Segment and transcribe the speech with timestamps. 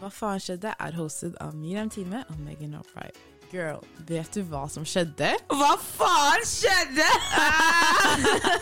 [0.00, 0.70] Hva faen skjedde?
[0.80, 3.10] er hostet av Miriam Time og Megan O'Fry.
[3.52, 5.34] Girl, vet du hva som skjedde?
[5.52, 7.04] Hva faen skjedde?!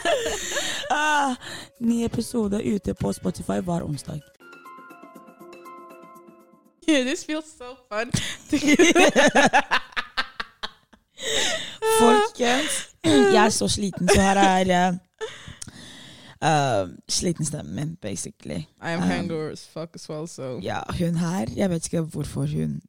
[0.96, 1.38] ah,
[1.78, 4.18] ny episode ute på Spotify hver onsdag.
[6.88, 8.10] This feels so fun.
[12.00, 14.98] Folkens, jeg er så sliten, så her er
[16.42, 18.56] uh, sliten stemmen min, basically.
[18.82, 19.08] I am Um,
[19.52, 22.80] as fuck as well, so Ja, hun her, jeg vet ikke hvorfor hun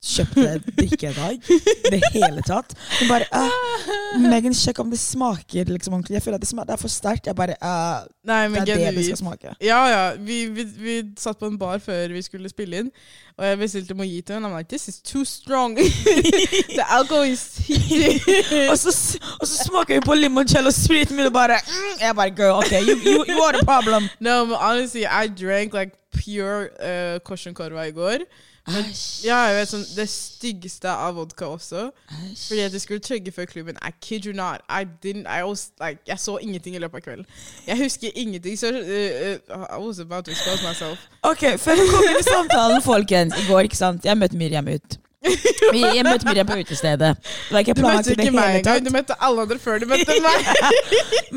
[0.00, 1.50] kjøpte drikke i dag.
[1.50, 2.72] I det hele tatt.
[3.00, 6.16] Hun bare uh, Megan, sjekk om det smaker liksom ordentlig.
[6.16, 7.28] Jeg føler at det, smaker, det er for sterkt.
[7.28, 9.54] Jeg bare uh, Nei, Det er det det skal smake.
[9.60, 10.02] Ja, ja.
[10.16, 12.90] Vi, vi, vi satt på en bar før vi skulle spille inn,
[13.36, 15.76] og jeg bestilte mojito, og I'm like, this is too strong.
[16.76, 17.60] The alcohol is.
[18.70, 22.30] Og så, og så smaker vi på limoncello spriten min og bare mm, Jeg bare
[22.30, 24.08] Girl, OK, you, you, you are the problem.
[24.20, 28.24] No, but honestly, I drank like pure uh, korsenkorva i går.
[28.72, 28.86] Men,
[29.24, 31.90] jeg vet sånn, Det styggeste av vodka også.
[32.10, 33.78] Fordi at jeg skulle chugge før klubben.
[33.82, 34.64] I kid you not.
[34.68, 37.26] I didn't, I was, like, jeg så ingenting i løpet av kvelden.
[37.66, 38.58] Jeg husker ingenting.
[38.58, 40.98] Så uh, I was about to expose myself.
[41.22, 43.34] Ok, Før vi kommer inn i samtalen, folkens.
[43.38, 44.04] I går, ikke sant.
[44.04, 45.00] Jeg møtte Miriam ut.
[45.20, 47.10] Vi, jeg møtte Miriam på utestedet.
[47.50, 47.54] Du
[47.84, 48.84] møtte ikke meg engang.
[48.86, 50.46] Du møtte alle andre før du møtte meg.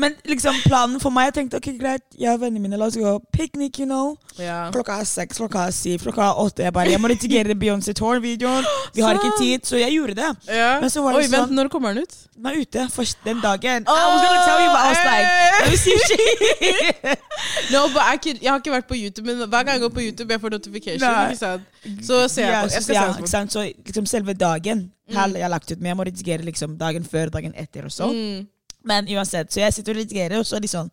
[0.00, 2.96] Men liksom planen for meg Jeg tenkte ok, greit, jeg og vennene mine, la oss
[2.98, 4.14] gå piknik, you know.
[4.40, 4.70] ja.
[4.74, 6.64] Klokka er seks, klokka er syv, klokka er åtte.
[6.64, 8.64] Jeg bare, jeg må redigere Beyoncé Tour-videoen.
[8.96, 10.32] Vi har ikke tid, så jeg gjorde det.
[10.48, 10.80] ja.
[10.80, 12.16] Men så var det Oi, vent, sånn- når kommer den ut?
[12.34, 13.84] Den er ute først den dagen.
[13.84, 15.28] I was gonna tell you, but I was like.
[17.72, 19.92] No, but I could, jeg har ikke vært på YouTube, men hver gang jeg går
[19.94, 21.06] på YouTube, jeg får notification.
[21.10, 21.30] Nei.
[21.32, 21.62] Ikke sant?
[22.06, 22.74] Så ser jeg på.
[22.74, 23.73] Jeg skal se på.
[23.86, 25.16] Liksom selve dagen Mm.
[25.16, 28.06] har jeg lagt ut, men jeg må redigere liksom dagen før, dagen etter og så.
[28.08, 28.46] Mm.
[28.84, 30.90] Men uansett, så jeg sitter og redigerer, og så er de sånn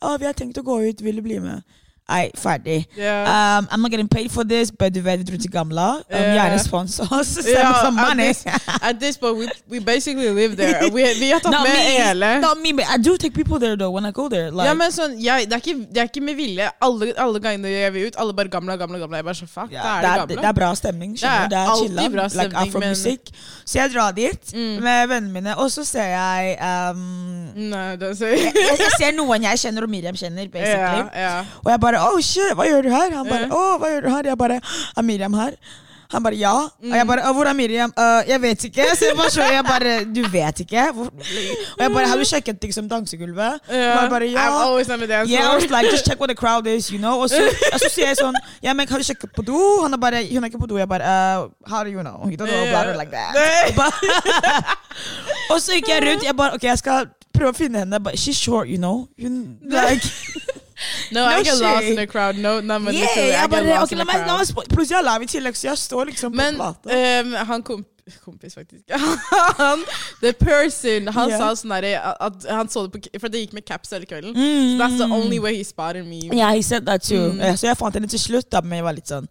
[0.00, 1.62] Ja, vi har tenkt å gå ut, vil du bli med?
[2.10, 2.84] Nei, ferdig.
[2.98, 3.58] Yeah.
[3.58, 5.88] Um, I'm not getting paid for this, but du vet, dro til Gamla.
[6.10, 6.32] Um, Ja.
[6.34, 7.36] Gjerne spons oss.
[7.38, 7.46] Us
[7.82, 8.44] some at this-
[8.82, 10.80] At this point, we, we basically live there.
[10.90, 12.40] Vi, vi har tatt Not med me, hele.
[12.40, 14.50] not me, but I do take people there though when I go there.
[14.50, 16.66] Like, ja, men sånn, jeg, det, er ikke, det er ikke med vilje.
[16.82, 19.16] Alle, alle gangene jeg vil ut, alle bare gamle, gamle, gamle.
[19.20, 19.84] Jeg bare så fuck, yeah.
[20.02, 21.14] da er det, det det er bra stemning.
[21.20, 23.30] skjønner Det er Det er bra Like stemning, afromusikk.
[23.64, 24.82] Så jeg drar dit Mm.
[24.82, 26.98] med vennene mine, og så ser jeg um,
[27.70, 31.04] Nei, det ser jeg, jeg ser noen jeg kjenner, og Miriam kjenner, basically.
[31.10, 31.46] Yeah, yeah.
[31.64, 33.46] Og jeg bare 'oh shit, hva gjør du her?' Han bare Ja.
[33.54, 34.60] 'å, hva gjør du her?' Jeg bare
[34.96, 35.54] 'er Miriam her?'
[36.10, 36.50] Han bare 'ja'.
[36.50, 36.92] Og Mm.
[36.94, 38.96] jeg bare 'hvor er Miriam?' Uh, 'Jeg vet ikke'.
[38.98, 40.98] Så jeg bare, så jeg bare 'du vet ikke'?
[40.98, 41.12] Og
[41.80, 43.96] jeg bare 'har du sjekket liksom dansegulvet?' Yeah.
[43.96, 46.28] Og jeg bare I'm always on the dance Yeah, I was like, just check what
[46.28, 47.20] the crowd is, you know.
[47.22, 47.36] Og så,
[47.78, 49.82] så sier jeg sånn Ja, men har du sjekket på do?
[49.82, 50.76] Han er bare Hun er ikke på do.
[50.78, 52.26] Jeg bare uh, How do you know?
[52.26, 53.36] You don't know about her like that.
[55.50, 56.24] Og så gikk jeg rundt.
[56.24, 58.00] Jeg bare Ok, jeg skal prøve å finne henne.
[58.02, 59.06] But she's short, you know.
[59.20, 60.02] Hun like
[61.12, 62.38] No, I No get lost in the crowd.
[62.38, 64.26] No, no, men Yeah, literally, I get bare, lost ok, in the la meg
[65.04, 67.20] live i tillegg, så jeg står liksom Men på plata.
[67.20, 67.84] Um, han kom
[68.24, 68.84] kompis, faktisk.
[69.60, 69.84] Han,
[70.20, 71.40] the person, han yeah.
[71.40, 71.90] sa sånn derre
[72.48, 74.34] han så det på For det gikk med caps hele kvelden.
[74.36, 74.72] Mm.
[74.72, 76.20] So that's the only way he spotted me.
[76.32, 77.32] Yeah, he said that too.
[77.32, 77.40] Mm.
[77.40, 79.28] Yeah, Så jeg fant henne til slutt, da, men jeg var litt sånn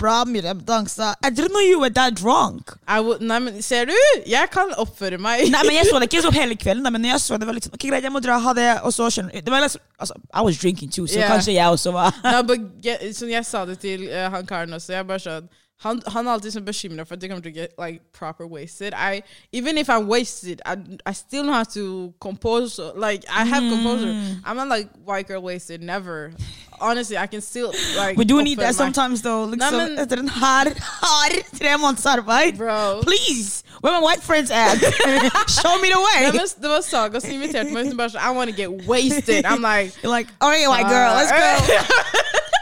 [0.00, 1.14] bra, Miriam dansa?
[1.24, 2.74] I didn't know you were that drunk.
[2.88, 3.96] I would, nei, men ser du?
[4.26, 5.46] Jeg kan oppføre meg.
[5.50, 7.56] Nei, men Jeg så det ikke så hele kvelden, da, men jeg så det, var
[7.56, 9.82] litt sånn Ok, greit, jeg må dra, ha det, og så skjønner det var liksom,
[9.98, 11.28] altså, I was drinking too, så Yeah.
[11.32, 14.72] kanskje jeg også var no, but yeah, sånn, jeg sa det til uh, han karen
[14.72, 14.94] også.
[14.94, 17.56] Jeg bare sånn han, han er alltid sånn bekymra for at jeg kommer til å
[17.56, 18.92] get like, proper wasted.
[18.92, 20.76] I, even if I'm wasted, I,
[21.06, 22.78] I still know how to compose.
[22.78, 24.12] Like, I have composure.
[24.44, 25.82] I'm not like white girl wasted.
[25.82, 26.32] Never.
[26.80, 28.18] Honestly, I can still like.
[28.18, 29.46] We do need that sometimes, though.
[29.46, 32.56] Liksom, Nei, men- etter en hard, hard tre måneders arbeid.
[32.56, 33.00] Bro.
[33.02, 33.64] Please!
[33.80, 34.76] Where my white friends at?
[35.48, 36.30] Show me the way!
[36.32, 37.86] det var Saga som inviterte meg.
[37.86, 39.46] Hun bare I want to get wasted.
[39.46, 42.50] I'm like You're like, alright, white girl, let's go.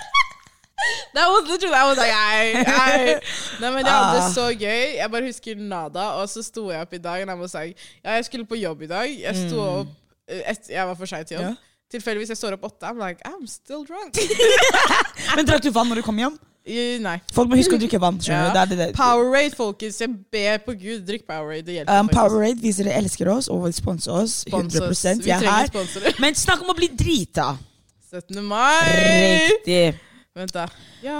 [1.15, 3.21] That was literally I was like I, I.
[3.61, 4.33] Nei, men jeg hadde det Ah.
[4.35, 4.83] så gøy.
[4.99, 6.09] Jeg bare husker nada.
[6.21, 8.55] Og så sto jeg opp i dag, og jeg var like, ja, jeg skulle på
[8.61, 9.09] jobb i dag.
[9.23, 9.95] Jeg sto opp
[10.29, 11.45] eh, et, Jeg var for sein til jobb.
[11.53, 11.57] Mm.
[11.57, 11.65] Ja.
[11.91, 12.85] Tilfeldigvis jeg står opp åtte.
[12.87, 14.19] I'm like, I'm still drunk.
[15.37, 16.37] Men drakk du vann når du kom hjem?
[17.01, 17.15] Nei.
[17.33, 18.19] Folk må huske å drikke vann.
[18.29, 18.51] Ja.
[18.53, 18.89] Det er det, det.
[18.97, 19.97] Powerade, folkens.
[20.03, 21.65] Jeg ber på Gud, drikk Powerade.
[21.65, 22.03] Det hjelper.
[22.03, 22.11] Um.
[22.13, 24.43] Powerade viser dere elsker oss og vil sponse oss.
[24.51, 25.05] 100 oss.
[25.25, 26.21] Vi er trenger sponsorer.
[26.21, 27.55] Men snakk om å bli drita.
[28.13, 28.37] 17.
[28.45, 29.49] mai.
[29.49, 29.97] Riktig.
[30.39, 30.65] Vent, da.
[31.03, 31.19] Ja,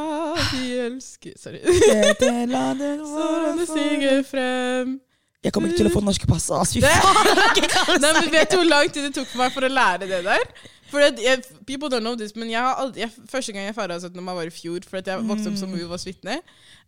[0.55, 1.61] vi elsker Sorry.
[1.67, 4.97] Dette landet Sånn det vårt synger frem
[5.45, 6.49] Jeg kommer ikke til å få norske pass.
[6.55, 6.73] ass.
[6.75, 8.01] Fy faen.
[8.03, 10.23] Nei, men Vet du hvor lang tid det tok for meg for å lære det
[10.27, 10.49] der?
[10.89, 13.99] For jeg, people don't know this, men jeg har aldri, jeg, Første gang jeg feira
[14.01, 14.19] 17.
[14.25, 16.39] mai, var i fjor, for at jeg vokste opp som Jehovas vitne.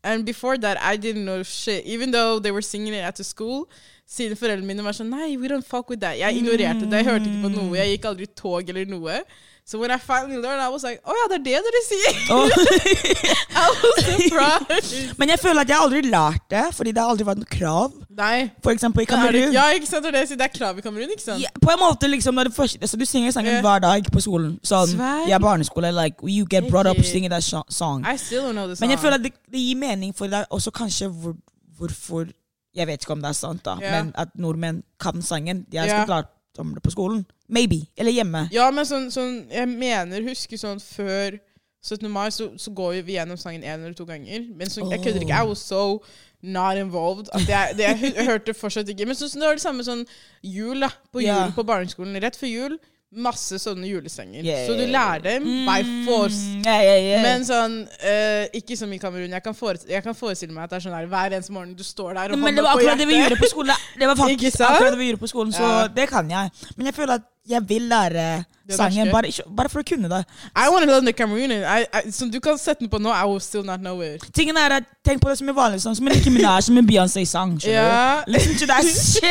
[0.03, 1.85] And before that, I didn't know shit.
[1.85, 3.69] Even though they were singing it at the school.
[4.11, 6.17] Siden foreldrene mine var sånn Nei, we don't fuck with that.
[6.19, 7.05] Jeg ignorerte det.
[7.05, 7.77] Jeg hørte ikke på noe.
[7.79, 9.21] Jeg gikk aldri tog eller noe.
[9.71, 12.15] So when I finally learned, I was like, oh ja, det er det dere sier!
[12.35, 12.47] Oh.
[13.63, 15.13] I was surprised.
[15.19, 17.93] men jeg føler at jeg aldri lært det, fordi det har aldri vært noe krav.
[18.19, 18.49] Nei.
[18.65, 19.55] For eksempel i det er det- Kamerun.
[19.55, 20.03] Ja, ikke sant?
[20.03, 20.39] Det er det jeg.
[20.41, 21.43] Det er krav i Kamerun, ikke sant?
[21.45, 23.63] Ja, på en måte liksom det første, altså, Du synger sangen yeah.
[23.63, 24.59] hver dag på skolen.
[24.67, 24.97] Sånn,
[25.31, 25.95] ja, barneskole.
[25.95, 28.03] Like, you get brought up singing that song.
[28.03, 28.89] I still don't know the song.
[28.89, 31.39] Men jeg føler at det, det gir mening for deg også kanskje hvor,
[31.79, 32.27] hvorfor
[32.75, 33.97] Jeg vet ikke om det er sant, da, yeah.
[33.97, 35.67] men at nordmenn kan sangen.
[35.71, 36.03] Har Ja.
[36.03, 37.23] ikke klart om det på skolen.
[37.49, 37.85] Maybe.
[37.97, 38.49] Eller hjemme.
[38.53, 41.39] Ja, men sånn, sånn Jeg mener, husker sånn før
[41.81, 42.11] 17.
[42.13, 44.45] mai, så, så går vi gjennom sangen én eller to ganger.
[44.57, 45.39] Men så, jeg kødder ikke.
[45.41, 46.03] I was so
[46.43, 47.31] not involved.
[47.49, 49.07] Jeg, det, jeg hørte fortsatt ikke.
[49.09, 50.05] Men så, så det var det samme sånn
[50.45, 50.91] jul, da.
[51.13, 51.55] På jul yeah.
[51.57, 52.21] på barneskolen.
[52.23, 52.77] Rett før jul.
[53.11, 54.45] Masse sånne julesanger.
[54.47, 54.69] Yeah.
[54.69, 56.45] Så du lærer dem by force.
[56.63, 57.23] Yeah, yeah.
[57.25, 59.35] Men sånn, uh, ikke som i Kamerun.
[59.35, 59.43] Jeg
[59.91, 62.37] jeg kan forestille meg at det er sånn der hver eneste morgen du står der
[62.37, 63.75] og Men det var akkurat det vi gjorde på skolen.
[63.99, 65.89] Det var faktisk akkurat det vi gjorde på skolen, så Ja.
[65.89, 66.51] det kan jeg.
[66.77, 70.21] Men jeg føler at jeg vil lære sangen, bare, bare for å kunne det.
[70.55, 71.65] I want to learn the Cameroonian.
[71.65, 74.25] I, I, som du kan sette den på nå, I will still not know it.
[74.37, 76.77] Tingen er at Tenk på det som en vanlig sang, som en Nicki Minaj, som
[76.79, 77.57] en Beyoncé-sang.
[77.65, 78.21] Ja.
[78.29, 79.25] Listen to that shit!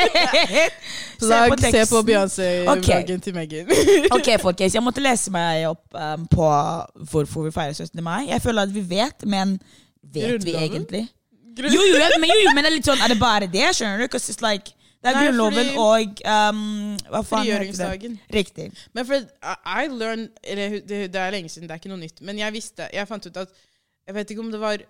[1.19, 2.05] Plug, se på teksten.
[2.09, 3.69] Beyoncé-vloggen til Megan.
[4.17, 6.49] Ok, folkens, jeg måtte lese meg opp um, på
[7.11, 8.03] hvorfor vi feirer 17.
[8.03, 8.27] mai.
[8.31, 9.59] Jeg føler at vi vet, men
[10.03, 10.57] vet vi egentlig?
[10.65, 11.07] egentlig?
[11.59, 13.65] Jo, jo, men, jo, jo, men det er litt sånn, er det bare det?
[13.75, 14.07] Skjønner du?
[14.07, 17.45] Because it's like, det er Nei, Grunnloven og um, Hva faen?
[17.45, 18.17] Frigjøringsdagen.
[18.35, 18.65] Riktig.
[18.93, 22.19] Men for I, learned det, er lenge siden, det er ikke noe nytt.
[22.27, 23.53] Men jeg visste, jeg fant ut at
[24.09, 24.83] Jeg vet ikke om det var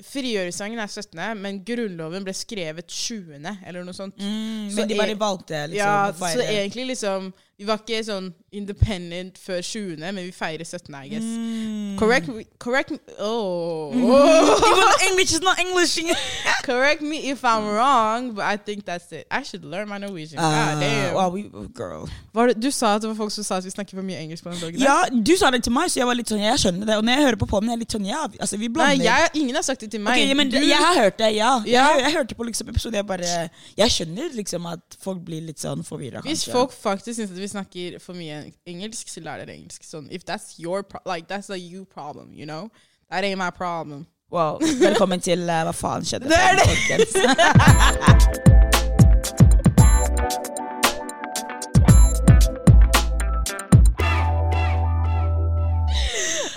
[0.00, 3.36] Frigjøringsdagen er 17., men Grunnloven ble skrevet 20.,
[3.66, 4.14] eller noe sånt.
[4.16, 6.38] Mm, Så men de bare er- valgte liksom ja, å feire.
[6.38, 11.08] så egentlig liksom Vi var ikke sånn independent før 20., men vi feirer 17., I
[11.08, 11.24] guess.
[11.24, 11.98] Mm.
[11.98, 13.90] Correct me Correct me Oh.
[13.94, 15.98] Even English is not English.
[16.70, 19.26] Correct me if I'm wrong, but I think that's it.
[19.30, 20.38] I should learn my Norwegian.
[20.40, 21.14] God Uh, damn.
[21.14, 21.42] well, we,
[21.74, 22.08] girl.
[22.34, 24.44] Det, du sa at det var folk som sa at vi snakker for mye engelsk
[24.44, 24.80] på den bloggen?
[24.82, 26.96] Ja, du sa det til meg, så jeg var litt sånn, jeg skjønner det.
[27.00, 29.04] Og når jeg hører på podden, jeg er litt sånn, ja, altså vi Nei, blander.
[29.04, 30.20] jeg, ingen har sagt det til meg.
[30.20, 31.52] Ok, men du, Jeg har hørt det, ja.
[31.66, 31.86] Ja.
[31.94, 33.30] Jeg, jeg hørte på liksom episoden, jeg bare
[33.78, 37.48] Jeg skjønner liksom at folk blir litt sånn forvirra, hvis folk faktisk syns at vi
[37.50, 39.84] snakker for mye engelsk, så lær dere engelsk.
[39.86, 42.70] Sånn, if that's your like, that's a you problem, you know?
[43.10, 44.06] That ain't my problem.
[44.30, 46.28] Wow, Velkommen til uh, Hva faen skjedde?
[46.30, 46.68] Det er det.
[46.70, 48.50] folkens.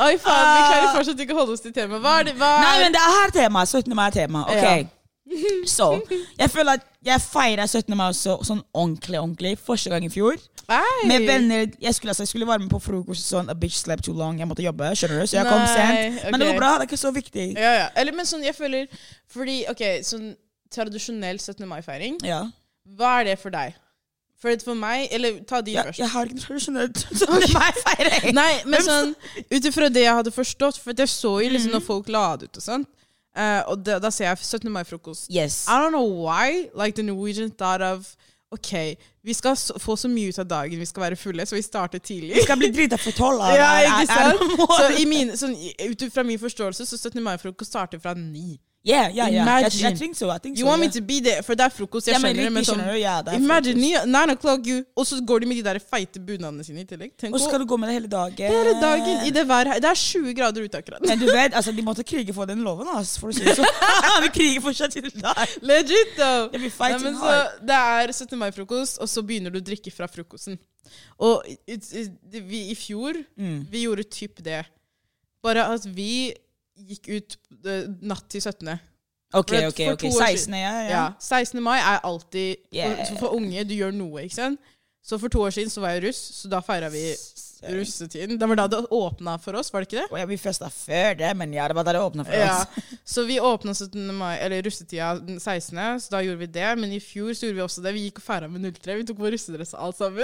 [0.03, 2.01] Oi, faen, vi klarer fortsatt ikke å holde oss til temaet.
[2.03, 2.33] Hva er det?
[2.39, 3.63] Hva Nei, er men det er her tema.
[3.69, 3.93] 17.
[3.95, 4.41] mai er tema.
[4.49, 4.65] Ok.
[4.65, 4.75] Ja.
[5.69, 5.87] Så
[6.37, 7.93] jeg føler at jeg feira 17.
[7.97, 9.53] mai også sånn ordentlig, ordentlig.
[9.63, 10.35] Første gang i fjor.
[10.71, 11.07] Ei.
[11.07, 11.65] Med venner.
[11.81, 14.37] Jeg skulle, altså, jeg skulle være med på frokost sånn A bitch slept too long.
[14.39, 15.27] Jeg måtte jobbe, skjønner du?
[15.27, 16.23] Så jeg kom sent.
[16.31, 16.53] Men det ok.
[16.53, 16.71] går bra.
[16.77, 17.47] Det er ikke så viktig.
[17.59, 17.87] Ja, ja.
[17.99, 18.87] Eller, men sånn, jeg føler
[19.33, 20.33] Fordi, OK, sånn
[20.73, 21.67] tradisjonell 17.
[21.69, 22.45] mai-feiring, Ja.
[22.97, 23.75] hva er det for deg?
[24.41, 25.99] For, for meg Eller ta de ja, først.
[26.01, 27.53] jeg har ikke noe tradisjonelt 17.
[27.53, 28.33] mai-feiring.
[28.33, 29.13] Nei, men sånn
[29.51, 32.49] ut ifra det jeg hadde forstått, for jeg så jo liksom når folk la det
[32.51, 32.89] ut og sånt,
[33.33, 34.69] Uh, og da, da ser jeg 17.
[34.69, 35.23] mai-frokost.
[35.33, 35.63] Yes.
[35.67, 38.11] I don't know why like the Norwegian thought of
[38.53, 38.73] OK,
[39.25, 42.01] vi skal få så mye ut av dagen, vi skal være fulle, så vi starter
[42.03, 42.35] tidlig.
[42.37, 43.41] Vi skal bli drita for tolv.
[43.41, 44.43] av Ja, ikke sant?
[44.77, 45.55] Så min, sånn,
[45.89, 47.17] ut fra min forståelse så 17.
[47.23, 48.59] mai-frokost starter fra ni.
[48.85, 49.47] Yeah, yeah, yeah.
[49.47, 50.29] I, I think so.
[50.29, 51.41] I think You so, want me to be there?
[51.41, 52.81] For that frokost, jeg Ja, skjønner det, men sånn?
[52.99, 54.07] Ja, det Imagine frokost.
[54.07, 56.87] ni, nine o'clock, you, og så går de med de der feite bunadene sine i
[56.89, 57.13] tillegg.
[57.29, 58.51] Og så skal du gå med det hele dagen.
[58.51, 59.79] hele dagen i det været her.
[59.79, 60.99] Det er 20 grader ute akkurat.
[61.07, 63.55] Men du vet, altså, de måtte krige for den loven, altså, for å si det
[63.55, 63.71] sånn.
[64.27, 65.55] vi kriger fortsatt i dag.
[65.63, 66.51] Legit, though.
[66.51, 67.65] Det blir Nei, fighting men så, hard.
[67.71, 68.37] det er 17.
[68.43, 70.59] mai-frokost, og så begynner du å drikke fra frokosten.
[71.23, 72.11] Og it, it,
[72.43, 73.61] vi, i fjor Mm.
[73.71, 74.65] vi gjorde typ det.
[75.43, 76.33] Bare at vi
[76.77, 78.73] gikk ut eh, natt til 17.
[79.33, 80.03] Ok, ok, ok.
[80.13, 80.89] 16, ja, ja.
[80.89, 81.03] Ja.
[81.19, 81.61] 16.
[81.63, 82.99] mai er alltid Yeah.
[83.09, 84.59] for, for unge, du gjør noe, ikke sant?
[85.03, 87.01] Så for to år siden så var jeg russ, så da feira vi
[87.73, 88.37] russetiden.
[88.39, 90.05] Det var da det åpna for oss, var det ikke det?
[90.13, 92.61] Oh, ja, vi festa før det, men ja, det var da det åpna for Ja.
[92.61, 92.85] oss.
[93.13, 94.13] Så vi åpna 17.
[94.15, 96.69] mai, eller russetida den 16., så da gjorde vi det.
[96.79, 97.93] Men i fjor så gjorde vi også det.
[97.97, 98.95] Vi gikk og feira med 03.
[99.01, 100.23] Vi tok på russedress alt sammen.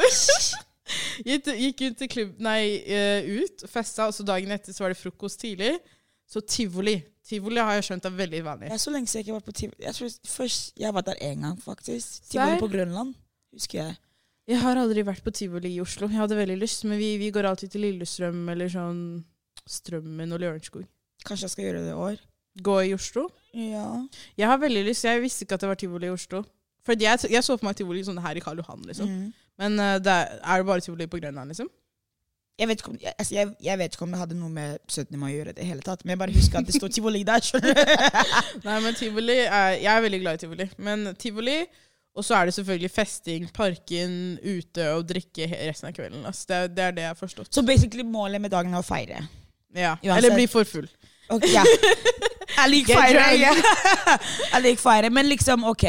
[1.27, 4.93] gikk, gikk ut til klubb, nei, eh, ut, festa, og så dagen etter så var
[4.95, 5.75] det frokost tidlig.
[6.29, 6.99] Så tivoli.
[7.25, 8.69] Tivoli har jeg skjønt er veldig vanlig.
[8.69, 9.85] Det er så lenge siden jeg ikke har vært på tivoli.
[9.85, 12.21] Jeg tror først jeg har vært der én gang, faktisk.
[12.29, 13.15] Tivoli på Grønland,
[13.53, 13.97] husker jeg.
[14.49, 16.07] Jeg har aldri vært på tivoli i Oslo.
[16.09, 19.01] Jeg hadde veldig lyst, men vi, vi går alltid til Lillestrøm eller sånn
[19.69, 20.87] Strømmen og Lørenskog.
[21.25, 22.21] Kanskje jeg skal gjøre det i år.
[22.65, 23.27] Gå i Oslo.
[23.53, 23.85] Ja.
[24.37, 25.05] Jeg har veldig lyst.
[25.05, 26.41] Jeg visste ikke at det var tivoli i Oslo.
[26.85, 29.11] For jeg, jeg så for meg tivoli sånn her i Karl Johan, liksom.
[29.11, 29.29] Mm.
[29.61, 31.69] Men uh, det er, er det bare tivoli på Grønland, liksom?
[32.59, 35.15] Jeg vet, om, jeg, altså, jeg, jeg vet ikke om det hadde noe med 17.
[35.19, 37.45] mai å gjøre, det hele tatt, men jeg bare husker at det står tivoli der.
[38.67, 40.67] Nei, men tivoli er, Jeg er veldig glad i tivoli.
[40.83, 41.55] Men tivoli
[42.17, 44.13] Og så er det selvfølgelig festing, parken,
[44.43, 46.25] ute og drikke resten av kvelden.
[46.27, 47.53] Altså det, det er det jeg har forstått.
[47.55, 49.23] Så basically målet med dagen er å feire.
[49.71, 49.95] Ja.
[50.03, 50.17] Uansett.
[50.17, 50.89] Eller bli for full.
[51.29, 51.63] Okay, ja.
[52.59, 53.51] Jeg liker feire.
[54.53, 55.85] Jeg liker feire, men liksom, ok.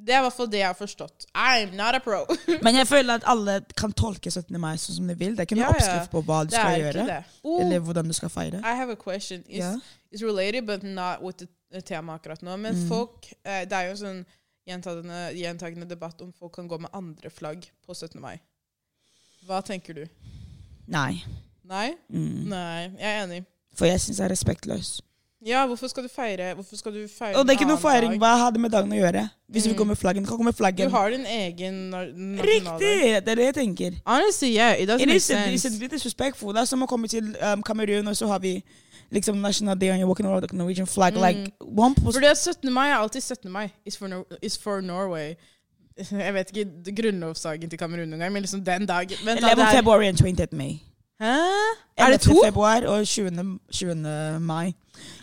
[0.00, 1.26] Det er i hvert fall det jeg har forstått.
[1.36, 2.22] I'm not a pro.
[2.64, 4.56] Men jeg føler at alle kan tolke 17.
[4.60, 5.34] mai sånn som de vil.
[5.36, 5.76] Det er ikke noen Ja, ja.
[5.76, 7.18] oppskrift på hva du skal gjøre.
[7.44, 8.62] Oh, Eller hvordan du skal feire.
[8.64, 9.42] I have a question.
[9.46, 9.76] It's, yeah.
[10.10, 12.56] it's related, but not with the the tema akkurat nå.
[12.58, 12.88] Men Mm.
[12.88, 14.24] folk eh, Det er jo en sånn
[14.66, 18.20] gjentagende, gjentagende debatt om folk kan gå med andre flagg på 17.
[18.20, 18.40] mai.
[19.46, 20.06] Hva tenker du?
[20.90, 21.22] Nei.
[21.64, 21.92] Nei?
[22.12, 22.48] Mm.
[22.50, 23.44] Nei, jeg er enig.
[23.78, 25.02] For jeg syns det er respektløst.
[25.46, 28.18] Ja, hvorfor skal du feire Hvorfor skal du feire Og det er ikke noe feiring.
[28.20, 29.22] Hva har det med dagen å gjøre?
[29.50, 29.70] Hvis Mm.
[29.72, 32.44] vi kommer med flaggen, kan komme med Du har din egen nasjonaldag.
[32.44, 33.24] Riktig!
[33.24, 33.90] Det er det jeg tenker.
[34.06, 35.30] Honestly, yeah, it doesn't It make is,
[35.64, 36.52] it's a bit disrespectful.
[36.52, 38.62] Det er som å komme til um, Kamerun, og så har vi
[39.10, 41.14] liksom National Day, and you're walking around with the Norwegian flag.
[41.14, 41.20] Mm.
[41.20, 42.70] Like, one post Fordi er 17.
[42.72, 43.50] mai er alltid 17.
[43.50, 43.68] mai.
[43.88, 45.34] It's for, no it's for Norway.
[46.10, 49.16] Jeg vet ikke grunnlovsdagen til Kamerun noen gang, men liksom den dagen.
[49.24, 50.78] Vent, da, 11 det er- february and 20 May.
[51.20, 51.36] Hæ?
[51.98, 52.36] Er det to?
[52.44, 53.58] februar og 20.
[53.72, 54.40] 20.
[54.40, 54.72] mai.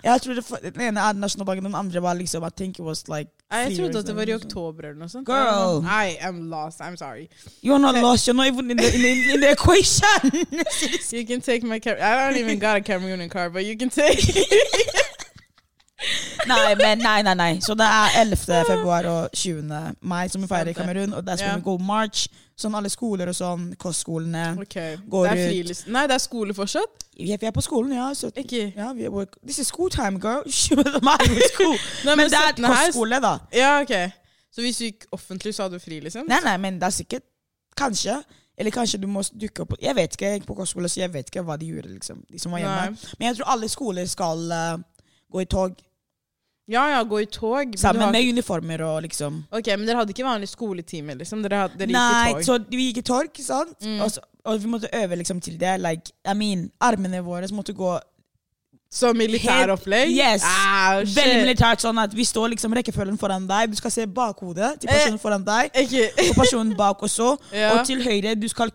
[0.03, 2.85] Jeg tror det, for- Den ene er nasjonaldagen, den andre var liksom I think it
[2.85, 4.51] was like Nei, Jeg trodde years at det var i eller noe sånt.
[4.51, 5.25] oktober eller noe sånt.
[5.27, 5.85] Girl.
[5.85, 6.79] I am lost.
[6.81, 7.29] I'm sorry.
[7.63, 8.27] You're not lost.
[8.27, 10.47] You're not even in the, in the, in the equation.
[11.17, 11.95] You can take my car.
[11.99, 14.19] I don't even got a Cameroonian car, but you can take.
[16.47, 17.49] nei, men nei, nei, nei.
[17.61, 18.37] Så det er 11.
[18.67, 19.95] februar og 20.
[20.01, 21.13] mai som vi feirer i Kamerun.
[21.13, 21.55] Og der skal Ja.
[21.55, 22.27] vi gå march.
[22.57, 23.67] Sånn alle skoler og sånn.
[23.77, 24.57] Kostskolene.
[24.61, 24.97] okay.
[25.09, 25.83] Går det ut.
[25.93, 27.03] Nei, det er skole fortsatt?
[27.17, 28.13] Vi er, vi er på skolen, ja.
[28.13, 28.73] Så, Ikke.
[28.75, 30.41] ja vi er, this is school time, girl.
[30.49, 30.99] 20.
[31.09, 31.17] mai.
[32.05, 32.65] Nei, Men det er 17.
[32.65, 33.37] kostskole, da.
[33.53, 33.93] Ja, ok.
[34.51, 36.25] Så hvis du gikk offentlig, så hadde du fri, liksom?
[36.27, 37.23] Nei, nei, men det er sikkert
[37.77, 38.15] Kanskje.
[38.57, 41.13] Eller kanskje du må dukke opp Jeg vet ikke, jeg gikk på kostskole, så jeg
[41.13, 42.23] vet ikke hva de gjorde, liksom.
[42.31, 42.85] De som var hjemme.
[42.95, 43.11] Nei.
[43.19, 44.79] Men jeg tror alle skoler skal uh,
[45.31, 45.75] gå i tog.
[46.67, 47.77] Ja, ja, gå i tog.
[47.79, 51.41] Sammen har- med uniformer og liksom Ok, Men dere hadde ikke vanlig skoletime, liksom?
[51.41, 52.43] Dere, hadde, dere gikk Nei, i tog?
[52.43, 53.77] så vi gikk i tog, sant?
[53.81, 54.01] Mm.
[54.01, 55.79] Og, så, og vi måtte øve liksom til det.
[55.79, 57.99] Like, I mean, armene våre måtte gå
[58.91, 60.09] Som militæropplegg?
[60.15, 60.43] Yes.
[60.43, 63.71] Ah, veldig militært, sånn at vi står liksom rekkefølgen foran deg.
[63.71, 67.37] Du skal se bakhodet til personen foran deg, Ikke og personen bak også.
[67.53, 67.73] ja.
[67.79, 68.71] Og til høyre, du skal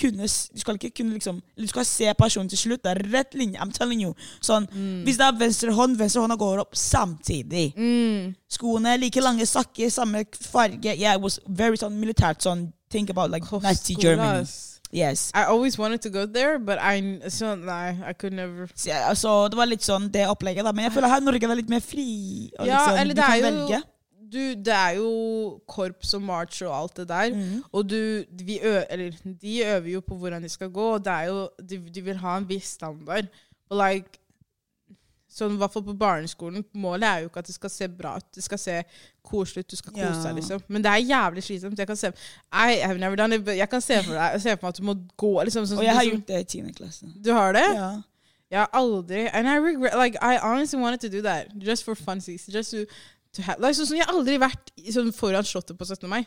[0.00, 2.82] kunne Du skal ikke kunne liksom Du skal se personen til slutt.
[2.84, 3.60] Det er rett linje.
[3.60, 4.14] I'm telling you.
[4.40, 5.04] Sånn, Mm.
[5.04, 7.74] Hvis det er venstre hånd, venstre hånda går opp samtidig.
[7.76, 8.34] Mm.
[8.50, 10.96] Skoene like lange, sakker, samme farge.
[10.96, 12.42] Yeah, it was very sånn militært.
[12.42, 14.46] Sånn, think about like Nazi Kostskole, Germany.
[14.92, 15.30] Yes.
[15.34, 19.48] I always wanted to go there, but I so, Nei, I could never Så, altså,
[19.48, 20.72] det var litt sånn det opplegget, da.
[20.72, 22.50] Men jeg føler her i Norge det er litt mer fri.
[22.58, 23.82] Og Ja, liksom, eller det er jo velge.
[24.32, 27.34] Du, Det er jo korps og march og alt det der.
[27.34, 27.62] Mm.
[27.72, 31.12] Og du, vi ø, eller, de øver jo på hvordan de skal gå, og det
[31.12, 33.26] er jo, de, de vil ha en viss standard.
[33.70, 34.18] Og like,
[35.30, 36.64] sånn, I hvert fall på barneskolen.
[36.74, 38.24] Målet er jo ikke at det skal se bra ut.
[38.34, 38.76] Det skal se
[39.22, 40.22] koselig ut, du skal kose Ja.
[40.24, 40.34] deg.
[40.40, 40.62] liksom.
[40.68, 41.78] Men det er jævlig slitsomt.
[41.78, 42.10] Jeg kan se,
[42.52, 44.78] I have never done it, but jeg kan se for, deg, se for meg at
[44.78, 47.06] du må gå liksom, sånn, Og jeg har liksom- gjort det i tiende klasse.
[47.24, 47.66] Du har det?
[47.74, 47.90] Ja.
[48.50, 51.46] Jeg har aldri And I regret Like, I honestly wanted to do that.
[51.54, 52.48] Just for funsies.
[52.52, 52.84] Just to,
[53.38, 56.08] Like, sånn Jeg har aldri vært sånn foran slottet på 17.
[56.10, 56.24] mai.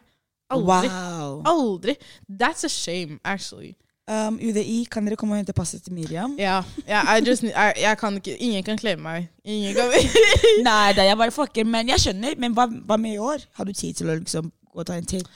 [0.53, 0.89] Aldri.
[0.89, 1.41] Wow.
[1.49, 1.97] Aldri.
[2.29, 3.75] That's a shame, actually.
[4.03, 6.33] Um, UDI, kan dere komme og hente passet til Miriam?
[6.39, 6.57] Ja.
[6.83, 9.29] Yeah, I just I, jeg kan ikke Ingen kan klemme meg.
[9.47, 9.93] Ingen kan
[10.67, 11.67] Nei, det er jeg bare fucker.
[11.67, 12.35] Men jeg skjønner.
[12.39, 13.45] Men hva, hva med i år?
[13.55, 15.29] Har du tid til å liksom gå og ta en titt?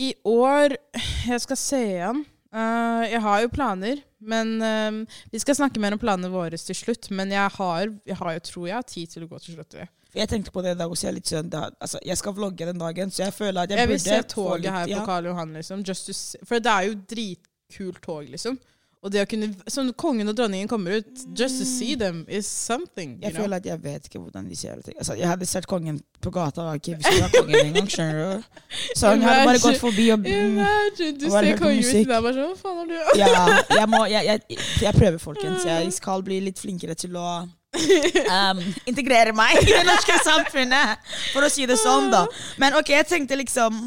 [0.00, 0.78] I år
[1.26, 2.22] Jeg skal se igjen.
[2.54, 6.74] Uh, jeg har jo planer, men eh, vi skal snakke mer om planene våre til
[6.74, 7.06] slutt.
[7.14, 9.90] Men jeg har, jeg har jo, tror jeg har tid til å gå til slottet.
[10.10, 11.06] For jeg tenkte på det i dag også.
[11.06, 13.70] Jeg, er litt sånn, da, altså, jeg skal vlogge den dagen, så jeg føler at
[13.70, 15.04] jeg, Jeg vil se toget litt her på.
[15.06, 15.84] Karl Johan, liksom.
[15.86, 18.58] Just to for det er jo dritkult tog, liksom.
[19.00, 22.44] Og det å kunne Sånn kongen og dronningen kommer ut, just to see them is
[22.50, 23.14] something.
[23.14, 23.44] You Jeg know?
[23.46, 24.90] føler at jeg vet ikke hvordan de ser ut.
[24.92, 27.88] Altså, jeg hadde sett kongen på gata og ikke visst det var kongen engang.
[27.88, 28.58] skjønner du?
[29.00, 31.14] Så han hadde bare gått forbi og mm, Imagine!
[31.16, 33.30] Du Og ser kongen ut, og er bare sånn Hva faen har du Ja,
[33.78, 35.64] jeg, må, jeg, jeg, jeg prøver, folkens.
[35.70, 37.30] Jeg skal bli litt flinkere til å
[37.70, 38.60] um,
[38.90, 42.24] integrere meg i det norske samfunnet, for å si det sånn, da.
[42.60, 43.84] Men ok, jeg tenkte liksom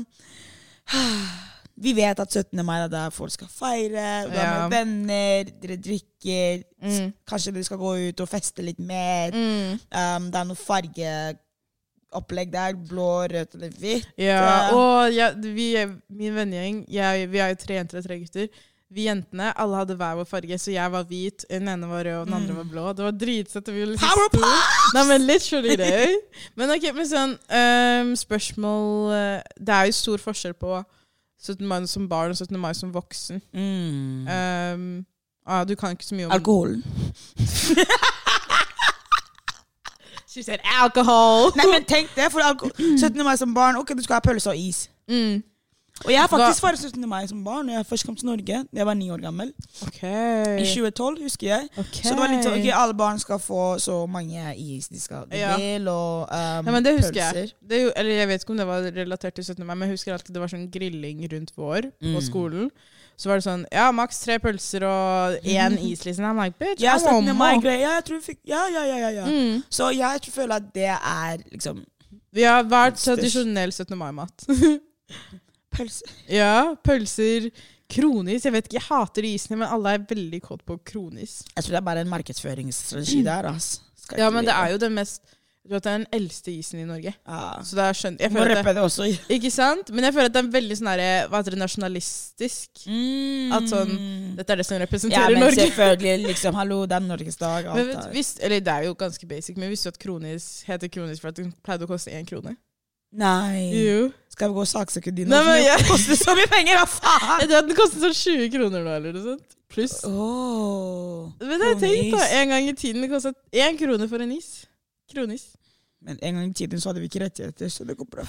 [1.84, 2.60] Vi vet at 17.
[2.64, 4.28] mai er der folk skal feire.
[4.30, 6.62] Du er med venner, dere drikker.
[6.84, 7.08] Mm.
[7.28, 9.34] Kanskje dere skal gå ut og feste litt mer.
[9.34, 9.80] Mm.
[9.90, 12.78] Um, det er noe fargeopplegg der.
[12.78, 14.12] Blå, rødt eller hvitt.
[14.22, 15.72] Ja, og ja, vi,
[16.14, 18.64] min vennegjeng, vi er jo tre jenter og tre gutter.
[18.94, 22.18] Vi jentene, alle hadde hver vår farge, så jeg var hvit, den ene var rød,
[22.20, 22.84] og den andre var blå.
[22.94, 23.68] Det var dritsøtt.
[23.68, 24.52] og vi var liksom Power store.
[24.94, 26.10] Nei, men literally det.
[26.60, 30.84] Men ok, men sånn, um, spørsmål eh, Det er jo stor forskjell på
[31.42, 31.66] 17.
[31.68, 32.60] mai som barn og 17.
[32.60, 33.42] mai som voksen.
[33.54, 34.28] Mm.
[34.30, 35.06] Um,
[35.46, 36.84] ah, du kan ikke så mye om Alkoholen.
[40.34, 41.52] She said alcohol.
[41.56, 43.24] Nei, men tenk det, for alko 17.
[43.24, 44.90] mai som barn, ok, du skal ha pølse og is.
[45.10, 45.44] Mm.
[46.06, 47.04] Og jeg har faktisk feiret 17.
[47.08, 48.64] mai som barn når jeg først kom til Norge.
[48.74, 49.52] Da jeg var ni år gammel.
[49.88, 50.58] Okay.
[50.60, 51.68] I 2012, husker jeg.
[51.78, 52.02] Okay.
[52.04, 55.28] Så det var litt sånn, ok, alle barn skal få så mange is de skal
[55.32, 55.54] Ja.
[55.58, 57.54] del, og um, Ja, men det husker jeg.
[57.62, 59.66] Det er eller jeg vet ikke om det var relatert til 17.
[59.66, 62.22] mai, men jeg husker alltid det var sånn grilling rundt vår på Mm.
[62.26, 62.72] skolen.
[63.16, 66.26] Så var det sånn Ja, maks tre pølser og én is, liksom.
[66.26, 67.38] I'm like, bitch, Ja, I'm want 17.
[67.38, 67.54] mai.
[67.80, 68.98] Ja, jeg tror vi fikk Ja, ja, ja.
[68.98, 69.26] ja, ja.
[69.26, 69.64] Mm.
[69.70, 71.86] Så jeg tror- føler at det er liksom
[72.34, 73.96] Vi har vært tradisjonell 17.
[73.96, 74.34] mai-mat?
[75.76, 76.08] pølse.
[76.32, 77.50] ja, pølser,
[77.94, 78.46] kronis.
[78.48, 81.42] Jeg vet ikke, jeg hater isene, men alle er veldig kåt på kronis.
[81.56, 83.80] Jeg tror det er bare en markedsføringsstrategi der, Altså.
[84.18, 85.22] Ja, men det er jo den mest
[85.64, 87.14] Du vet, det er den eldste isen i Norge.
[87.16, 87.44] ja.
[87.64, 88.20] Så det er skjønt.
[88.20, 89.06] Jeg føler at det, det også.
[89.36, 89.94] ikke sant?
[89.96, 92.82] Men jeg føler at det er veldig sånn herre Hva heter det, nasjonalistisk.
[93.56, 93.94] At sånn
[94.36, 95.32] Dette er det som representerer Norge.
[95.32, 95.62] Ja, men Norge.
[95.70, 96.28] selvfølgelig.
[96.34, 97.70] liksom, Hallo, det er Norges dag.
[97.70, 100.50] Men Alt vet, visst, eller det er jo ganske basic, men visste du at kronis
[100.68, 102.58] heter kronis for at den pleide å koste én krone?
[103.14, 103.70] Nei.
[103.78, 104.12] Jo.
[104.34, 105.30] Skal vi gå og saksøke de nå?
[105.30, 107.40] Nei, men det jeg- koster så mye penger, hva faen?
[107.44, 109.50] Jeg tror at den koster sånn 20 kroner nå, eller noe sånt.
[109.74, 109.94] Pluss.
[110.06, 112.26] Åh, Men det har jeg tenkt da.
[112.42, 114.66] En gang i tiden det kostet én krone for en is.
[115.14, 115.46] Kronis.
[116.02, 118.24] Men en gang i tiden så hadde vi ikke rettigheter, så det går bra.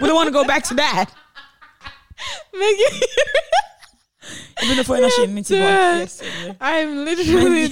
[0.00, 1.08] We don't want to go back to that.
[2.52, 2.74] Men
[4.58, 6.08] Jeg begynner å få energien min tilbake.
[6.60, 7.68] I'm literally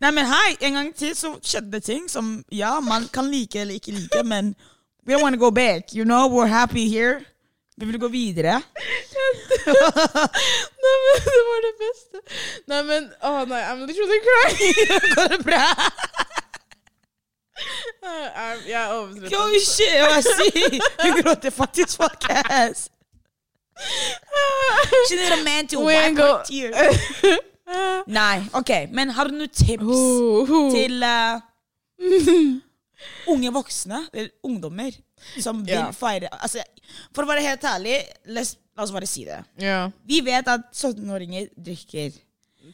[0.00, 3.60] Nei, men hei, en gang til så skjedde det ting som ja, man kan like
[3.60, 4.54] eller ikke like, men
[5.06, 5.94] we don't want to go back.
[5.94, 7.24] You know, we're happy here.
[7.76, 8.60] Vi vil gå videre.
[10.84, 12.20] Nei, men det var det beste.
[12.70, 14.74] Nei, men Å nei, I'm literally crying.
[15.14, 15.64] Går det bra?
[18.04, 18.88] Jeg er
[19.30, 20.04] Go Hva skjer?
[20.10, 22.88] hva sier Hun gråter faktisk, folkens.
[25.08, 27.02] She need a man to wipe her tears.
[28.18, 30.68] Nei, ok, men har du noen tips Oh, oh.
[30.74, 31.40] til uh,
[33.32, 34.92] unge voksne, eller ungdommer,
[35.40, 35.94] som vil yeah.
[35.96, 36.64] feire altså,
[37.14, 37.96] For å være helt ærlig,
[38.34, 39.40] la oss, bare si det.
[39.60, 39.92] Yeah.
[40.04, 42.12] Vi vet at 17-åringer drikker.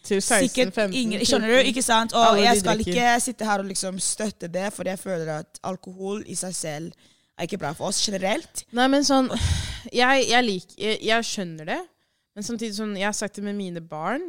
[0.07, 1.57] Til 16, Sikkert 15 skjønner du?
[1.67, 2.13] Ikke sant?
[2.15, 5.59] Og Alle jeg skal ikke sitte her og liksom støtte det, for jeg føler at
[5.67, 7.09] alkohol i seg selv
[7.41, 8.63] er ikke bra for oss generelt.
[8.77, 9.31] Nei, men sånn
[9.91, 11.81] Jeg, jeg, liker, jeg, jeg skjønner det,
[12.37, 14.29] men samtidig sånn Jeg har sagt det med mine barn.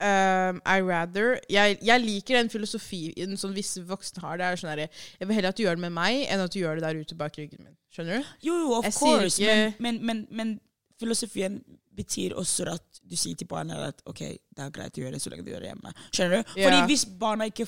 [0.00, 4.38] Um, I rather jeg, jeg liker den filosofien som visse voksne har.
[4.40, 4.86] Det er sånn her,
[5.20, 7.00] Jeg vil heller at du gjør det med meg, enn at du gjør det der
[7.02, 7.76] ute bak ryggen min.
[7.92, 8.30] Skjønner du?
[8.48, 10.54] Jo, jo, of Jeg course, ikke- men, men, men, men
[11.00, 11.60] filosofien
[11.96, 14.18] betyr også at du sier til barna at ok,
[14.56, 15.92] det er greit å gjøre det så lenge du gjør det hjemme.
[16.14, 16.54] Skjønner du?
[16.60, 16.68] Ja.
[16.70, 17.66] Fordi hvis barna ikke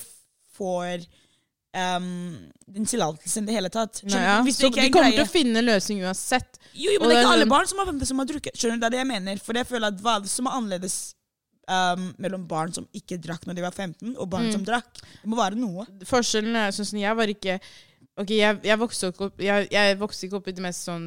[0.57, 1.05] får
[1.77, 2.09] um,
[2.69, 4.37] den tillatelsen i det hele tatt Nei, skjønner ja.
[4.47, 6.61] Hvis Så det ikke de er kommer greie til å finne en løsning uansett.
[6.73, 8.57] Jo, jo, men det er ikke alle barn som har 15 som har drukket.
[8.57, 8.85] Skjønner du?
[8.85, 9.43] Det er det jeg mener.
[9.45, 10.97] For jeg føler at hva som er annerledes
[11.73, 14.53] um, mellom barn som ikke drakk når de var 15, og barn Mm.
[14.59, 15.01] som drakk?
[15.23, 15.87] Det må være noe.
[16.09, 17.59] Forskjellen er sånn jeg var ikke
[18.21, 21.07] Ok, jeg, jeg vokste ikke opp jeg, jeg vokste ikke opp i det mest sånn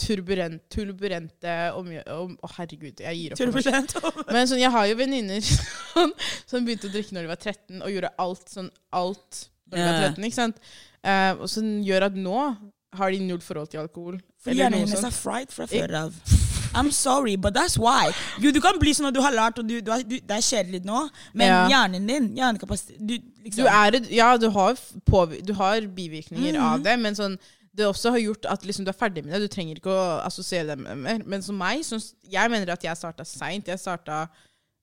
[0.00, 1.54] turbulent, turbulente.
[1.76, 3.40] Om, å, herregud, jeg gir opp.
[3.40, 3.94] Turbulent.
[4.34, 5.42] Men sånn, jeg har jo venninner
[5.92, 6.12] sånn,
[6.46, 9.86] som begynte å drikke når de var 13, og gjorde alt sånn alt når de
[9.88, 10.28] var 13.
[10.28, 10.62] ikke sant?
[11.02, 12.38] Uh, og som gjør at nå
[13.00, 14.20] har de null forhold til alkohol.
[14.42, 16.16] For hjernen noe hennes er fried fra før av.
[16.74, 18.10] I'm sorry, but that's why.
[18.40, 20.44] Jo, du kan bli sånn at du har lært, og du, du, du, det er
[20.46, 21.02] kjedelig nå,
[21.34, 21.58] men Ja.
[21.68, 24.74] hjernen din, hjernekapasitet du, liksom, Du er, et- ja, du har,
[25.10, 27.36] påvi- du har bivirkninger av det, men sånn,
[27.74, 29.40] det også har gjort at liksom, du er ferdig med det.
[29.48, 31.22] Du trenger ikke å assosiere det med mer.
[31.24, 31.96] Men som meg, så,
[32.28, 33.66] jeg mener at jeg starta seint.
[33.66, 34.26] Jeg starta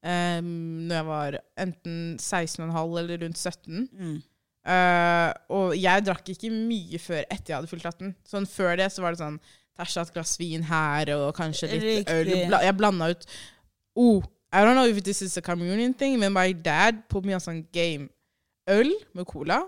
[0.03, 3.87] um, når jeg var enten 16,5 eller rundt 17.
[3.93, 4.17] mm.
[4.69, 8.09] Eh, og jeg drakk ikke mye før etter jeg hadde fylt 18.
[8.27, 9.37] Sånn Før det så var det sånn
[9.79, 12.33] Tæsja et glass vin her, og kanskje litt øl.
[12.51, 13.25] Jeg blanda ut
[13.95, 17.33] oh, I don't know if this is a communion thing, men my dad put me
[17.33, 18.09] on some game.
[18.67, 19.61] Øl med cola.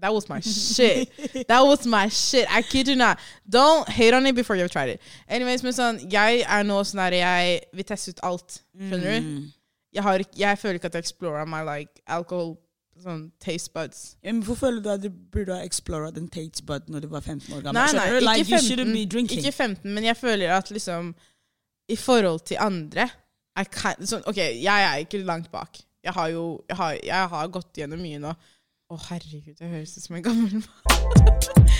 [0.00, 1.08] That was my shit.
[1.48, 2.46] That was my shit.
[2.50, 3.18] I kid you not.
[3.48, 5.00] Don't hate on it before you've tried it.
[5.28, 8.58] Anyways, men sånn, jeg er nå sånn der jeg vil teste ut alt.
[8.74, 9.28] Skjønner du?
[9.28, 9.44] Mm.
[9.94, 12.56] Jeg, har, jeg føler ikke at jeg explorer my like alcohol
[13.02, 14.16] sånn taste buds.
[14.22, 17.08] Ja, Men Hvorfor føler du at du burde ha explora den taste Bud når du
[17.12, 17.80] var 15 år gammel?
[17.80, 21.14] Nei, nei, ikke Like, you shouldn't be 15, ikke 15, men jeg føler at liksom
[21.88, 23.08] I forhold til andre
[23.56, 25.78] I kan, sånn, Ok, jeg er ikke langt bak.
[26.04, 28.34] Jeg har jo jeg har, jeg har gått gjennom mye nå.
[28.92, 31.74] Å, herregud, jeg høres ut som en gammel mann.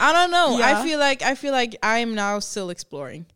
[0.00, 0.58] I don't know.
[0.58, 0.78] Yeah.
[0.80, 3.26] I feel like I feel like I'm now still exploring.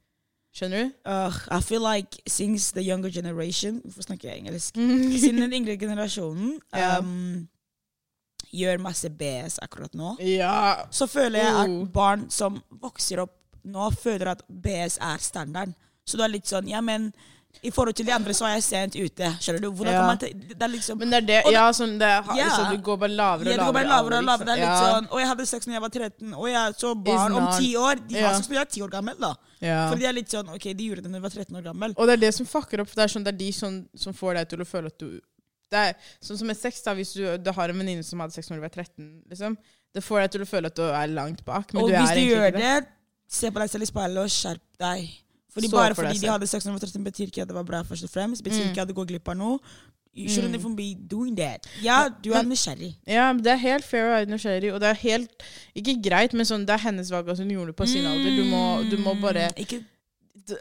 [0.52, 0.90] Skjønner du?
[1.08, 4.76] Uh, I feel like since the younger generation Hvorfor snakker jeg engelsk?
[4.76, 5.12] Mm.
[5.22, 6.98] Siden den yngre generasjonen Ja.
[7.00, 7.48] um,
[8.52, 10.82] gjør masse BS akkurat nå, yeah.
[10.92, 11.60] så føler jeg Oh.
[11.62, 13.32] at barn som vokser opp
[13.64, 15.72] nå, føler at BS er standarden.
[16.04, 17.12] Så du er litt sånn Ja, men
[17.62, 19.28] i forhold til de andre så er jeg sent ute.
[19.40, 19.68] Skjønner du?
[19.70, 19.98] Hvordan Ja.
[20.00, 22.48] kan man ta, Det er liksom Men det er det, det- ja, sånn det, Ja.
[22.56, 24.46] så du går bare lavere og ja, du det går bare lavere og lavere.
[24.46, 24.92] Det er litt ja.
[24.92, 26.34] sånn Å, jeg hadde sex når jeg var 13.
[26.34, 27.94] og jeg så barn om ti år.
[28.08, 29.34] De har sex når jeg er ti år gammel, da.
[29.60, 29.88] ja.
[29.90, 31.94] For de er litt sånn Ok, de gjorde det når de var 13 år gammel.
[31.96, 32.88] Og det er det som fucker opp.
[32.94, 35.20] Det er, sånn, det er de som, som får deg til å føle at du
[35.72, 38.32] det er Sånn som med sex, da, hvis du, du har en venninne som hadde
[38.34, 39.56] sex når du var 13, liksom.
[39.94, 42.20] Det får deg til å føle at du er langt bak, men og hvis du
[42.36, 42.60] gjør det.
[42.60, 42.88] det,
[43.28, 45.08] se på deg selv i speilet og skjerp deg.
[45.54, 47.62] Fordi så Bare for fordi de hadde sex når 13, betyr ikke at det var
[47.64, 48.42] bra, først og fremst.
[48.44, 48.70] Betyr Mm.
[48.70, 49.58] ikke at du går glipp av noe.
[50.14, 50.54] You shouldn't Mm.
[50.60, 51.66] even be doing that.
[51.82, 52.96] Ja, du er nysgjerrig.
[53.06, 55.30] Ja, det er helt fair å være nysgjerrig, og det er helt
[55.74, 58.30] Ikke greit, men sånn, det er hennes valg, at hun gjorde det på sin alder.
[58.36, 59.84] Du må, du må bare Mm, Ikke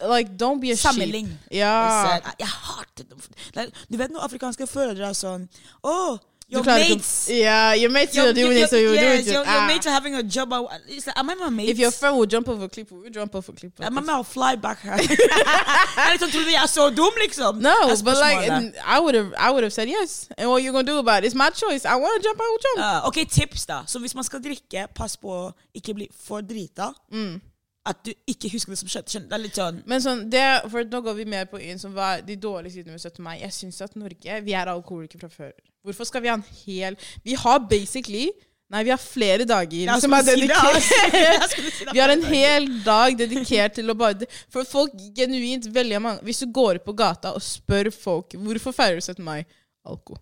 [0.07, 0.93] Like, don't be a sheep.
[0.93, 1.37] sammenlign.
[1.51, 2.19] Ja.
[2.39, 3.71] Jeg, hater dem.
[3.89, 5.49] Du vet når afrikanske fødre er sånn
[5.83, 8.89] Å, Du your klarer ikke Yeah, your mates Your, are doing your, it, so you
[8.89, 9.33] do yes, it.
[9.33, 9.67] your, your Ah.
[9.67, 10.53] mates are having a job.
[10.53, 11.71] I- It's like, am I my mates?
[11.71, 13.71] If your friend will jump over a cliff, will you jump over a cliff?
[13.79, 14.97] I'm gonna fly back her.
[14.97, 17.55] jeg liksom trodde jeg er så dum, liksom.
[17.55, 18.51] No, Er but like
[18.95, 20.27] I would have, I would have said yes.
[20.37, 21.27] And what you gonna do about it?
[21.31, 21.85] It's my choice.
[21.85, 22.39] I want to jump.
[22.39, 22.79] I will jump.
[22.85, 23.81] Ja, ok, tips, da.
[23.87, 26.91] Så hvis man skal drikke, pass på å ikke bli for drita.
[27.11, 27.39] Mm.
[27.85, 29.23] At du ikke husker det som skjedde.
[29.25, 31.93] Det er litt sånn Men sånn, det, for nå går vi mer på en som
[31.95, 33.23] var de dårlige sidene ved 17.
[33.25, 33.39] mai.
[33.41, 35.51] Jeg syns at Norge Vi er alkoholikere fra før.
[35.85, 38.29] Hvorfor skal vi ha en hel Vi har basically
[38.71, 41.89] Nei, vi har flere dager ja, som er dedikert si.
[41.95, 46.39] Vi har en hel dag dedikert til å bare For folk genuint veldig mange Hvis
[46.45, 49.19] du går ut på gata og spør folk hvorfor feirer du 17.
[49.25, 49.41] mai,
[49.83, 50.15] alko.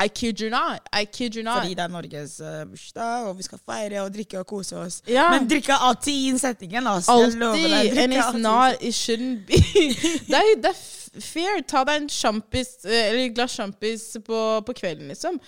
[0.00, 0.80] I kid you not.
[0.92, 1.62] I kid you not.
[1.62, 5.00] Fordi det er Norges eh, bursdag, og vi skal feire og drikke og kose oss.
[5.08, 5.26] Ja.
[5.34, 7.12] Men drikke alltid i innsettingen, altså.
[7.12, 7.98] Alltid.
[7.98, 9.60] And it's not It shouldn't be
[10.30, 10.78] det, er, det er
[11.18, 11.62] fair.
[11.66, 15.40] Ta deg en sjampis eh, eller et glass sjampis på, på kvelden, liksom.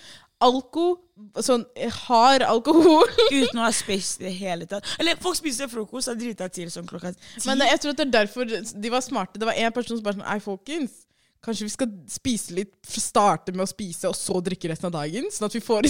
[0.43, 0.97] Alko
[1.45, 1.61] Sånn
[2.07, 3.05] hard alkohol.
[3.29, 4.87] Uten å ha spist i det hele tatt.
[4.97, 7.21] Eller folk spiser frokost og drita til sånn klokka ti.
[7.45, 9.39] Men jeg tror at det er derfor de var smarte.
[9.39, 11.03] Det var en person som bare sånn Ei, folkens.
[11.43, 15.25] Kanskje vi skal spise litt, starte med å spise, og så drikke resten av dagen?
[15.33, 15.89] Sånn at vi får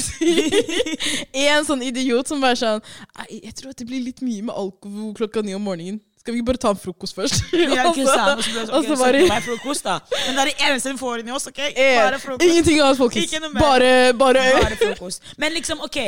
[1.44, 2.82] en sånn idiot som bare sånn
[3.30, 6.02] Jeg tror at det blir litt mye med alkohol klokka ni om morgenen.
[6.24, 7.42] Skal vi ikke bare ta en frokost først?
[7.54, 8.70] Ja, ikke Og så- sant?
[8.72, 9.98] Og så bare- meg frokost, da.
[10.28, 11.60] Men det er det eneste vi får inn i oss, OK?
[11.76, 12.46] Eh, Bare frokost.
[12.48, 13.34] Ingenting annet, folkens.
[13.60, 15.22] Bare, bare, Bare frokost.
[15.38, 16.00] Men liksom, OK.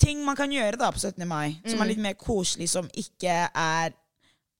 [0.00, 1.26] Ting man kan gjøre da på 17.
[1.28, 1.82] mai, som Mm.
[1.82, 3.90] er litt mer koselig, som ikke er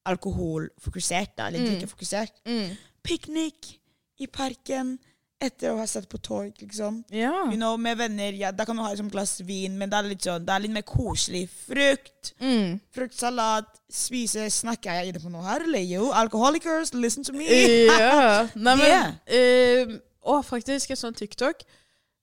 [0.06, 1.66] alkoholfokusert, da, eller Mm.
[1.70, 2.32] drikkefokusert.
[2.46, 2.76] Mm.
[3.04, 3.78] Piknik
[4.20, 4.98] i parken
[5.40, 7.04] etter å ha sett på torg, liksom.
[7.14, 7.44] Ja.
[7.46, 10.08] You know, med venner, ja, Da kan du ha et glass vin, men det er
[10.10, 11.44] litt sånn, det er litt mer koselig.
[11.66, 12.80] Frukt, Mm.
[12.94, 16.10] fruktsalat, spise Snakker jeg inne på noe her, eller jo?
[16.12, 17.46] Alcoholicers, listen to me!
[17.86, 18.48] ja.
[18.54, 19.88] Nei, men yeah.
[19.88, 19.96] uh,
[20.28, 21.62] Å, faktisk, en sånn TikTok.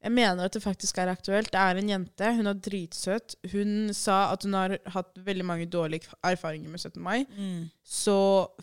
[0.05, 1.49] Jeg mener at det faktisk er aktuelt.
[1.49, 2.27] Det er en jente.
[2.37, 3.35] Hun er dritsøt.
[3.51, 7.01] Hun sa at hun har hatt veldig mange dårlige erfaringer med 17.
[7.01, 7.25] mai.
[7.37, 7.63] Mm.
[7.83, 8.17] Så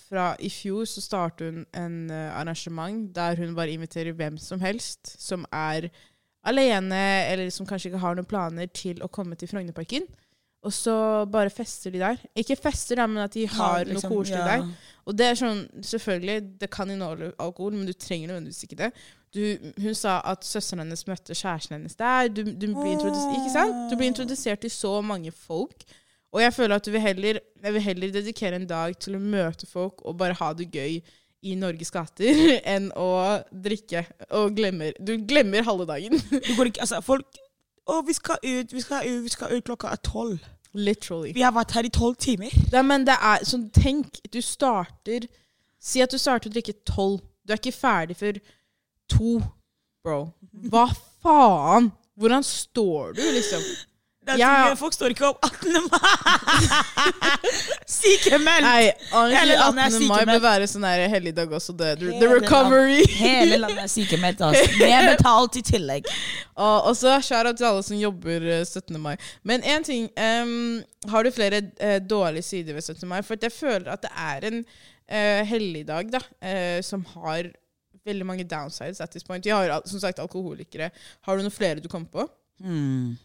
[0.08, 4.62] fra i fjor så startet hun en eh, arrangement der hun bare inviterer hvem som
[4.62, 5.90] helst som er
[6.46, 7.02] alene,
[7.32, 10.06] eller som kanskje ikke har noen planer, til å komme til Frognerparken.
[10.62, 10.94] Og så
[11.26, 12.20] bare fester de der.
[12.38, 14.44] Ikke fester, da, men at de har liksom, noe koselig ja.
[14.46, 14.92] der.
[15.10, 18.92] Og det er sånn, selvfølgelig, det kan inneholde alkohol, men du trenger nødvendigvis ikke det.
[19.34, 19.40] Du,
[19.82, 22.30] hun sa at søsteren hennes møtte kjæresten hennes der.
[22.30, 23.88] Du, du, blir ikke sant?
[23.90, 25.82] du blir introdusert til så mange folk.
[26.32, 29.24] Og jeg føler at du vil heller, jeg vil heller dedikere en dag til å
[29.24, 31.00] møte folk og bare ha det gøy
[31.42, 32.38] i Norges gater
[32.74, 33.10] enn å
[33.50, 34.04] drikke
[34.38, 36.14] og glemmer Du glemmer halve dagen.
[36.30, 37.42] Du går ikke, altså, folk
[37.92, 40.40] Å, vi skal ut, vi skal ut, vi skal ut klokka er tolv.
[40.72, 41.34] Literally.
[41.36, 42.52] Vi har vært her i tolv timer.
[42.72, 45.28] Ja, men det er sånn, tenk, du starter
[45.82, 47.24] Si at du starter å drikke tolv.
[47.42, 48.36] Du er ikke ferdig før
[49.10, 49.32] to,
[50.06, 50.20] bro.
[50.70, 50.84] Hva
[51.24, 51.88] faen?
[52.14, 53.64] Hvordan står du, liksom?
[54.26, 54.66] Det Ja.
[54.68, 55.72] ting- Folk står ikke opp 18.
[55.90, 55.98] mai!
[57.86, 58.62] Sykemeldt!
[58.62, 60.06] Nei, er 18.
[60.06, 61.74] mai bør være sånn helligdag også.
[61.76, 61.88] Det.
[61.98, 63.00] The Hele recovery.
[63.18, 64.78] Hele landet er sykemeldt, altså.
[64.78, 66.06] Med betalt i tillegg.
[66.62, 69.00] Og og så shout-out til alle som jobber eh, 17.
[69.00, 69.16] mai.
[69.42, 73.08] Men én ting um, Har du flere uh, dårlige sider ved 17.
[73.08, 73.22] mai?
[73.26, 77.50] For jeg føler at det er en uh, helligdag da, uh, som har
[78.06, 79.44] veldig mange downsides at this point.
[79.44, 80.90] Vi har som sagt alkoholikere.
[81.26, 82.28] Har du noen flere du kom på?
[82.62, 83.16] Hmm.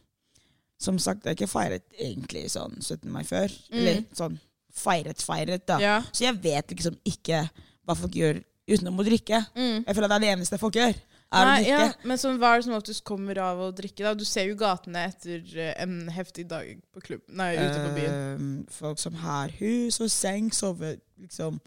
[0.79, 3.09] Som sagt, jeg har ikke feiret egentlig sånn 17.
[3.11, 3.49] mai før.
[3.71, 3.77] Mm.
[3.79, 4.35] Eller sånn
[4.77, 5.79] feiret, feiret, da.
[5.81, 5.95] Ja.
[6.13, 7.47] Så jeg vet liksom ikke
[7.87, 9.39] hva folk gjør utenom å drikke.
[9.55, 9.85] Mm.
[9.87, 10.99] Jeg føler at det er det eneste folk gjør.
[11.27, 11.79] Er å drikke.
[11.81, 14.03] ja, men sånn, hva er det som oftest kommer av å drikke?
[14.05, 14.13] da?
[14.15, 17.23] Du ser jo gatene etter eh, en heftig dag på klubb.
[17.35, 18.13] Nei, ute på byen.
[18.13, 21.57] Uh, folk som har hus og seng, sover liksom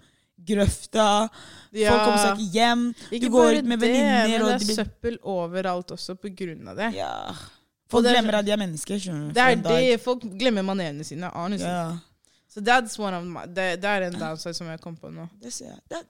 [0.40, 1.28] grøfta.
[1.76, 2.84] Ja, Folk kommer seg ikke hjem.
[3.10, 6.68] ikke du går ut med venninner, Men det er blir- søppel overalt også på grunn
[6.72, 6.94] av det.
[6.96, 7.34] Ja.
[7.90, 9.02] Folk er glemmer at de er mennesker.
[9.34, 11.30] Det er det folk glemmer manerene sine.
[11.34, 11.66] honestly.
[11.66, 11.98] Så
[12.54, 15.28] So that's one of my, det, det er en downside som jeg kom på nå.
[15.42, 16.00] Det ser jeg.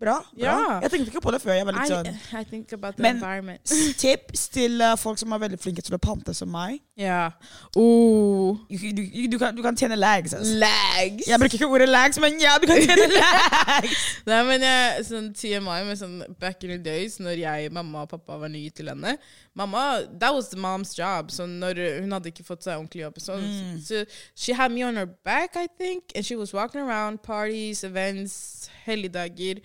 [0.00, 0.14] Bra.
[0.22, 0.40] bra.
[0.40, 0.80] Ja.
[0.82, 1.52] Jeg tenkte ikke på det før.
[1.58, 3.58] Jeg var litt sånn I, I think about the Men-
[4.00, 6.78] Tips til uh, folk som er veldig flinke til å pante som meg.
[6.96, 7.30] Ja.
[7.76, 8.56] Ooh.
[8.70, 10.32] Du, du, du, kan, du kan tjene lags.
[10.34, 10.54] Altså.
[10.60, 11.28] Lags.
[11.28, 14.00] Jeg bruker ikke ordet lags, men ja, du kan tjene lags!
[14.28, 18.12] Nei, men jeg, sånn TMI med sånn back in the days, når jeg, mamma og
[18.16, 19.16] pappa var nye til henne
[19.58, 19.84] Mamma,
[20.20, 21.30] That was the mom's job.
[21.34, 23.78] Så når hun hadde ikke fått seg ordentlig jobb Så, Mm.
[23.82, 24.04] så
[24.36, 28.70] she had me on her back, I think, and she was walking around parties, events,
[28.84, 29.60] helligdager.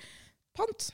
[0.56, 0.88] Pant.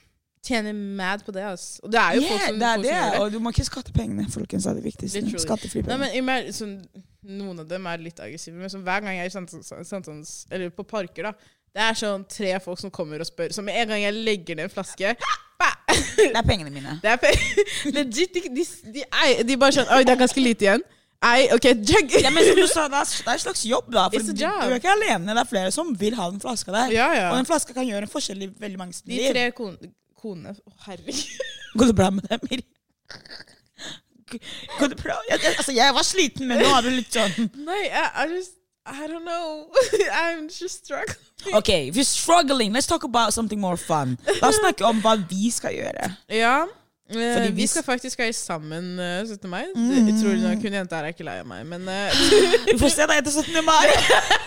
[0.45, 1.65] Tjener mad på det, ass.
[1.85, 3.19] Og det er jo folk som, det er folk som gjør det.
[3.21, 4.65] Og du må ikke skatte pengene, folkens.
[4.65, 5.21] Det er det viktigste.
[5.21, 5.43] Literally.
[5.45, 6.23] Skattefri Nei, penger.
[6.31, 6.75] men sånn,
[7.29, 10.31] Noen av dem er litt aggressive, men sånn, hver gang jeg er i Sankthans- Sankthans-
[10.49, 11.35] eller på parker, da
[11.71, 13.53] det er sånn tre folk som kommer og spør.
[13.55, 15.13] Så med en gang jeg legger ned en flaske!
[16.17, 16.97] Det er pengene mine.
[17.03, 17.31] Det er pe-
[17.95, 18.33] legit.
[18.33, 18.65] De, de,
[18.97, 20.83] de, ei, de bare sånn Oi, det er ganske lite igjen.
[21.21, 22.13] Ei, OK, jug.
[22.17, 24.07] Ja, men som du sa, det er, det er en slags jobb, da.
[24.09, 24.61] For It's a du, job.
[24.63, 25.35] du er ikke alene.
[25.35, 26.93] Det er flere som vil ha den flaska der.
[26.95, 27.27] Ja, ja.
[27.29, 29.77] Og den flaska kan gjøre en forskjell i veldig mange De tre kon
[30.21, 31.21] konene Å, herregud.
[31.77, 32.65] Går det bra med deg, Miri?
[34.79, 35.19] Går det bra?
[35.29, 38.35] Jeg, jeg, altså, jeg var sliten, men nå er du litt sånn Nei, jeg er
[38.37, 39.69] just I don't know.
[40.23, 41.53] I'm just struggling.
[41.53, 44.17] OK, if you're struggling, let's talk about something more fun.
[44.41, 46.07] La oss snakke om hva vi skal gjøre.
[46.33, 46.63] Ja.
[47.11, 49.49] Eh, Fordi vi skal faktisk være sammen uh, 17.
[49.49, 49.65] mai.
[49.75, 50.09] Mm.
[50.21, 52.21] Tror nok hun jenta her er ikke lei av meg, men eh,
[52.71, 53.59] Vi får se deg etter 17.
[53.65, 53.87] mai.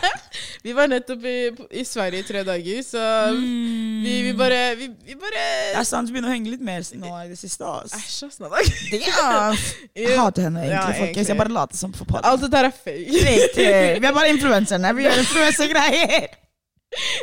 [0.66, 1.36] vi var nettopp i,
[1.80, 3.02] i Sverige i tre dager, så
[3.34, 5.42] vi, vi bare Vi, vi bare
[5.74, 7.64] Det er sant, du begynner å henge litt mer nå i det siste.
[7.64, 8.40] Æsj, ass.
[8.40, 9.58] Damn.
[10.04, 11.04] Jeg hater henne egentlig, Ja, folkens.
[11.04, 11.28] egentlig.
[11.28, 12.26] Jeg bare later som for podden.
[12.30, 13.26] Alt dette er fake.
[13.28, 13.68] Riktig.
[14.00, 14.94] Vi er bare influenserne.
[14.96, 16.32] Vi gjør influensergreier.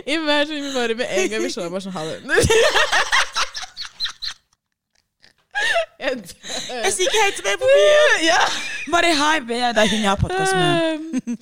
[0.06, 2.18] Imagine vi bare med en gang vi slår bare sånn ha det.
[6.02, 6.71] Jeg dør.
[6.82, 8.14] Jeg sier ikke hei til deg på byen.
[8.32, 8.42] Ja.
[8.92, 9.58] Bare hei, be.
[9.76, 11.26] Det er hun jeg har podkast med.
[11.28, 11.38] Um,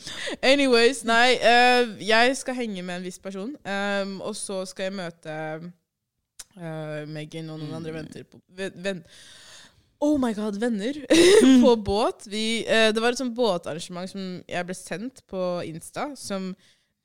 [0.52, 1.38] anyways, nei.
[1.40, 5.36] Uh, jeg skal henge med en viss person, um, og så skal jeg møte
[6.60, 9.04] uh, Megan og noen andre venner på ven,
[10.00, 10.96] Oh my god, venner
[11.66, 12.28] på båt.
[12.32, 16.54] Vi, uh, det var et sånt båtarrangement som jeg ble sendt på Insta, som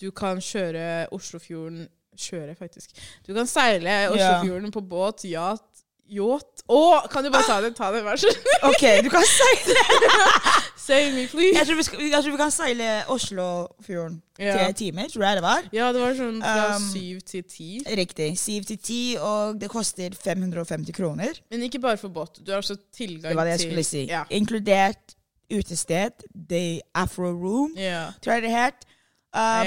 [0.02, 2.92] du kan kjøre Oslofjorden Kjøre, faktisk.
[3.26, 5.73] Du kan seile Oslofjorden på båt, yacht
[6.08, 6.80] Yacht Å,
[7.12, 8.60] kan du bare ta den, Ta den, vær så snill.
[8.68, 9.82] Ok, du kan seile.
[10.84, 11.54] Save me, please.
[11.56, 14.52] Jeg tror vi, skal, jeg tror vi kan seile Oslofjorden Ja.
[14.58, 15.68] tre timer, tror jeg det var.
[15.72, 17.68] Ja, det var sånn fra Um, syv til ti.
[18.00, 18.30] Riktig.
[18.40, 21.40] Syv til ti, og det koster 550 kroner.
[21.52, 22.40] Men ikke bare for båt.
[22.44, 24.04] Du har også tilgang til Det var det jeg skulle si.
[24.10, 24.24] Ja.
[24.34, 25.14] Inkludert
[25.52, 28.10] utested, The Afro Room, ja.
[28.24, 28.84] tror jeg det het.
[29.34, 29.64] Um,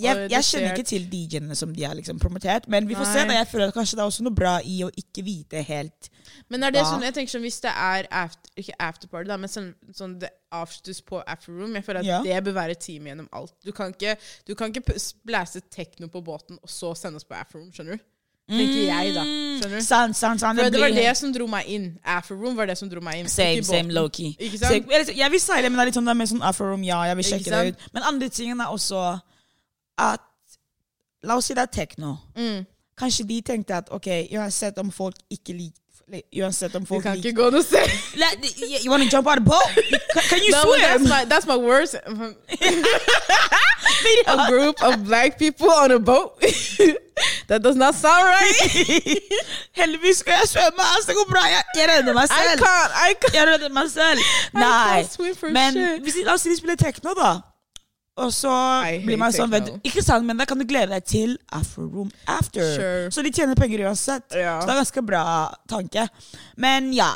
[0.00, 3.10] Ja, jeg, jeg kjenner ikke til DJ-ene som de har liksom promotert, men vi får
[3.10, 3.18] se.
[3.20, 3.34] Nei.
[3.34, 6.08] da Jeg føler at kanskje det er også noe bra i å ikke vite helt
[6.48, 6.94] Men er det Hva?
[6.94, 10.30] sånn, jeg tenker sånn, hvis det er after, ikke afterparty, da, men sånn, sånn det
[10.56, 12.22] avsluttes på afterroom Jeg føler at Ja.
[12.24, 13.52] det bør være team gjennom alt.
[13.64, 14.16] Du kan ikke,
[14.48, 18.04] du kan ikke blæse tekno på båten og så sende oss på afterroom, skjønner du?
[18.50, 19.22] Tenker jeg, da.
[19.24, 20.42] Skjønner du?
[20.44, 21.86] For det var det som dro meg inn.
[22.04, 23.30] Afterroom var det som dro meg inn.
[23.32, 24.34] Same, ikke same low-key.
[24.36, 24.90] Ikke sant?
[24.92, 27.00] Jeg, jeg vil seile, men det er litt sånn, det er mer sånn afro-room, ja,
[27.08, 27.88] jeg vil sjekke det ut.
[27.96, 29.06] Men andre tingen er også
[30.04, 30.30] at
[31.24, 32.18] La oss si det er tekno.
[32.36, 32.66] Mm.
[33.00, 35.80] Kanskje de tenkte at ok, uansett om folk ikke liker
[36.36, 37.88] Uansett om folk Du kan ikke gå noe sted.
[38.84, 39.70] You, wanna jump out of boat?
[40.12, 41.08] Can, can you No, that's swim?
[41.08, 41.94] my that's my worst.
[44.28, 46.36] a group of black people on a boat.
[47.48, 49.20] that does not sound right.
[49.80, 51.42] Heldigvis skal jeg svømme, altså det går bra.
[51.52, 52.52] Jeg, jeg redder meg selv.
[52.52, 52.92] I can't.
[53.08, 53.34] I can't.
[53.38, 54.20] Jeg redder meg selv.
[54.54, 55.50] Nei.
[55.56, 57.32] Men hvis, la oss si de spiller tekno, da.
[58.22, 58.50] Og så
[59.02, 62.12] blir man sånn vet, Ikke sant, men da kan du glede deg til Afro Room
[62.30, 62.62] After.
[62.76, 63.08] Sure.
[63.10, 64.28] Så de tjener penger uansett.
[64.38, 64.60] Ja.
[64.60, 65.24] Så det er ganske bra
[65.70, 66.06] tanke.
[66.62, 67.10] Men ja,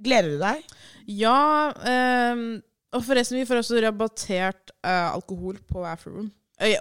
[0.00, 0.64] gleder du deg?
[1.08, 1.36] Ja,
[1.78, 2.58] Um,
[2.96, 6.30] og forresten, vi får også rabattert uh, alkohol på Afroom.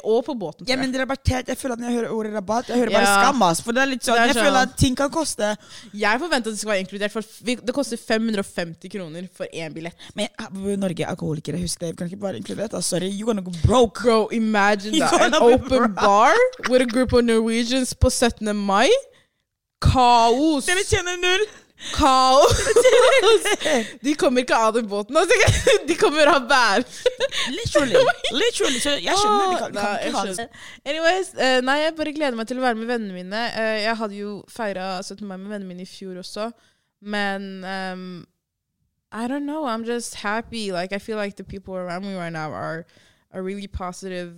[0.03, 1.47] Og på båten, Ja, men er rabattert.
[1.47, 3.21] Jeg føler at Når jeg hører ordet rabatt, jeg hører bare Ja.
[3.29, 3.63] skam.
[3.63, 4.45] For det er litt sånn, er Jeg sånn.
[4.45, 5.57] føler at ting kan koste
[5.93, 9.93] Jeg forventer at det skal være inkludert, for det koster 550 kroner for én billett.
[10.15, 10.29] Men
[10.79, 11.91] Norge er alkoholikere, husk det.
[11.91, 12.71] Vi kan ikke bare inkludert.
[12.71, 12.83] det.
[12.83, 14.01] Sorry, you're gonna go broke.
[14.01, 15.13] Bro, imagine that.
[15.21, 16.33] An open bar
[16.69, 18.55] with a group of Norwegians på 17.
[18.55, 18.89] mai.
[19.79, 20.65] Kaos!
[20.65, 21.45] Dere tjener null!
[21.93, 22.57] Kaos!
[24.05, 25.17] De kommer ikke av den båten.
[25.17, 25.33] Altså.
[25.87, 26.85] De kommer av bær.
[27.53, 28.01] Literally.
[28.33, 28.79] Literally.
[28.81, 29.51] Så jeg skjønner.
[29.51, 30.47] Vi kan, Nei, kan jeg ikke ha det.
[30.85, 33.43] Anyways, uh, nei, jeg bare gleder meg til å være med vennene mine.
[33.53, 35.21] Uh, jeg hadde jo feira 17.
[35.21, 36.49] mai med vennene mine i fjor også,
[37.05, 38.09] men um,
[39.11, 39.65] I don't know.
[39.65, 40.71] I'm just happy.
[40.71, 42.85] Like I feel like the people around me right now are
[43.31, 44.33] are really positive.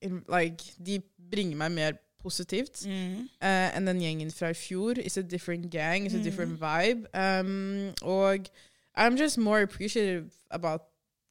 [0.00, 3.28] In, like de bringer meg mer positivt Mm.
[3.42, 4.98] uh, enn den gjengen fra i fjor.
[4.98, 6.06] It's a different gang.
[6.06, 7.06] It's a different vibe.
[7.14, 8.48] Um, og
[8.98, 10.80] I'm just more appreciative about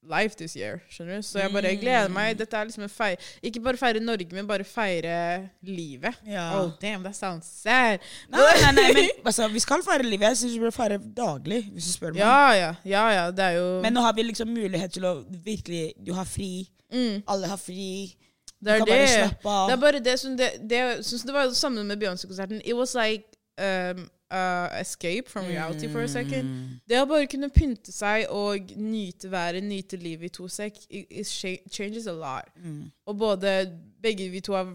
[0.07, 0.79] life this year.
[0.89, 1.21] Skjønner du?
[1.21, 2.37] Så jeg bare gleder meg.
[2.39, 6.15] Dette er liksom en feir Ikke bare feire Norge, men bare feire livet.
[6.27, 6.45] Ja.
[6.61, 7.99] Oh, damn, that sounds sad.
[8.31, 10.29] Nei, nei, nei, men altså, vi skal feire livet.
[10.29, 12.21] Jeg syns vi bør feire daglig, hvis du spør meg.
[12.21, 13.25] Ja, ja, ja, ja.
[13.31, 16.69] Det er jo Men nå har vi liksom mulighet til å virkelig Du har fri.
[16.93, 18.15] mm, Alle har fri.
[18.65, 19.37] Det er det.
[19.43, 22.61] Det er bare det som det, det, synes det var det samme med Beyoncé-konserten.
[22.65, 23.23] It was like
[23.61, 26.43] um, uh, escape from reality for a second.
[26.43, 26.79] Mm.
[26.89, 31.05] Det å bare kunne pynte seg og nyte været, nyte livet i to sek, it,
[31.09, 31.27] it
[31.71, 32.49] changes a lot.
[32.63, 32.91] Mm.
[33.05, 33.71] Og både
[34.03, 34.73] begge vi to har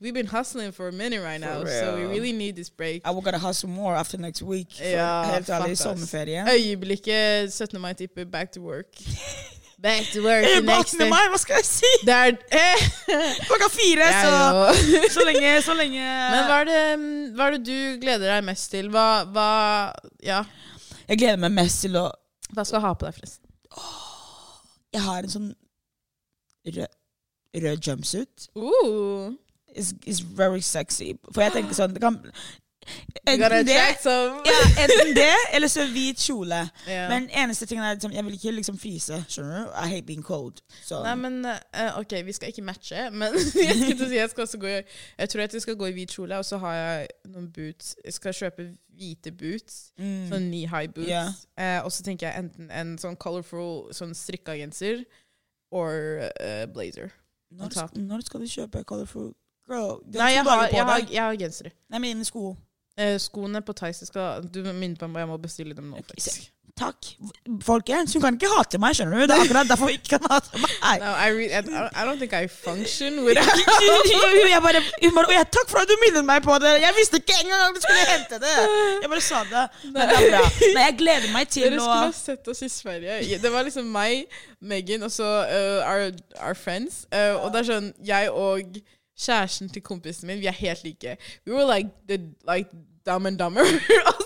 [0.00, 1.80] We've been hustling for a minute right now, real.
[1.80, 3.00] so we really need this break.
[3.06, 4.72] I will gonna hustle more after next week.
[4.76, 6.44] For Ja, helt ærlig, sommerferie.
[6.52, 7.80] Øyeblikket 17.
[7.80, 8.86] mai tipper back to work.
[9.78, 10.98] Back to work the Eh, next 18.
[11.00, 11.08] day.
[11.10, 11.90] mai, hva skal jeg si?
[12.06, 12.84] Det er eh.
[13.48, 15.08] Klokka fire, Ja, så.
[15.16, 16.82] Så lenge, så lenge Men hva er, det,
[17.36, 18.88] hva er det du gleder deg mest til?
[18.94, 19.48] Hva, hva
[20.24, 20.42] Ja.
[21.08, 22.06] Jeg gleder meg mest til å
[22.54, 23.44] Hva skal jeg ha på deg, forresten?
[24.94, 25.48] Jeg har en sånn
[26.64, 26.92] rød,
[27.64, 28.46] rød jumpsuit.
[28.56, 29.32] Uh,
[29.74, 31.16] It's, it's very sexy.
[31.34, 32.20] For jeg tenker sånn det kan,
[33.26, 33.74] Enten det,
[34.50, 36.68] ja, enten det eller så hvit kjole.
[36.88, 37.08] Yeah.
[37.10, 39.24] Men eneste tingen er liksom, jeg vil ikke liksom fryse.
[39.28, 39.70] Skjønner du?
[39.70, 40.60] I hate being cold.
[40.82, 41.02] So.
[41.02, 43.36] Nei, men uh, OK, vi skal ikke matche, men
[43.68, 44.80] jeg skal si jeg skal også gå i
[45.18, 47.96] Jeg tror at jeg skal gå i hvit kjole, og så har jeg noen boots.
[48.04, 49.80] Jeg skal kjøpe hvite boots.
[49.98, 50.26] mm.
[50.32, 51.08] Sånn knee high boots.
[51.08, 51.32] Yeah.
[51.60, 55.06] Uh, og så tenker jeg enten en sånn colorful sånn strikka genser
[55.74, 57.10] or uh, blazer.
[57.50, 59.32] når, når skal du kjøpe colorful
[59.64, 61.70] Girl, Nei, jeg har, jeg har, jeg har gensere.
[61.88, 62.52] Nei, mine sko.
[62.94, 66.02] Eh, skoene på Tice skal Du minner på meg, jeg må bestille dem nå.
[66.06, 66.50] Faktisk.
[66.74, 67.06] Takk.
[67.62, 69.28] Folkens, hun kan ikke hate meg, skjønner du?
[69.30, 70.72] Det er akkurat derfor hun ikke kan hate meg.
[71.04, 73.46] No, I, re I, I don't think I function without
[74.50, 76.72] jeg bare, hun bare jeg, Takk for at du minnet meg på det.
[76.82, 78.56] Jeg visste ikke engang at du skulle hente det.
[79.04, 79.62] Jeg bare sa det.
[79.84, 80.42] Men det er bra.
[80.64, 83.38] Nei, jeg gleder meg til Dere å skulle ha sett oss i Sverige.
[83.46, 84.26] Det var liksom meg,
[84.58, 87.04] Megan og så uh, our, our friends.
[87.14, 88.82] Uh, og det er sånn Jeg og
[89.20, 91.16] kjæresten til kompisen min, vi er helt like.
[91.46, 92.16] We were like the
[92.54, 92.70] like
[93.06, 93.60] dumb and dumber.
[94.06, 94.23] og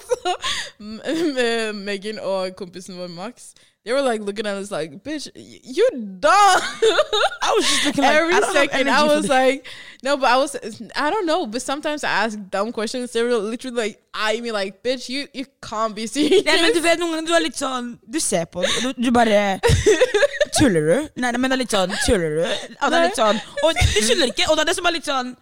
[1.89, 3.53] Megan og kompisen vår Max
[3.89, 5.89] They were like looking at us like, bitch, you
[6.21, 6.21] dumb.
[6.31, 9.67] I was just looking like, Every second, I was like,
[10.03, 10.57] no, but I was,
[10.95, 11.47] I don't know.
[11.47, 13.13] But sometimes I ask dumb questions.
[13.13, 16.45] They were literally like, I mean, like, bitch, you you can't be serious.
[16.45, 19.11] Nei, men du vet, Noen ganger du er litt sånn Du ser på du, du
[19.15, 19.57] bare
[20.59, 21.09] Tuller du?
[21.23, 22.43] Nei, men det er litt sånn Tuller du?
[22.45, 24.97] Og det er litt sånn Og du tuller ikke, og det er det som er
[24.99, 25.33] litt sånn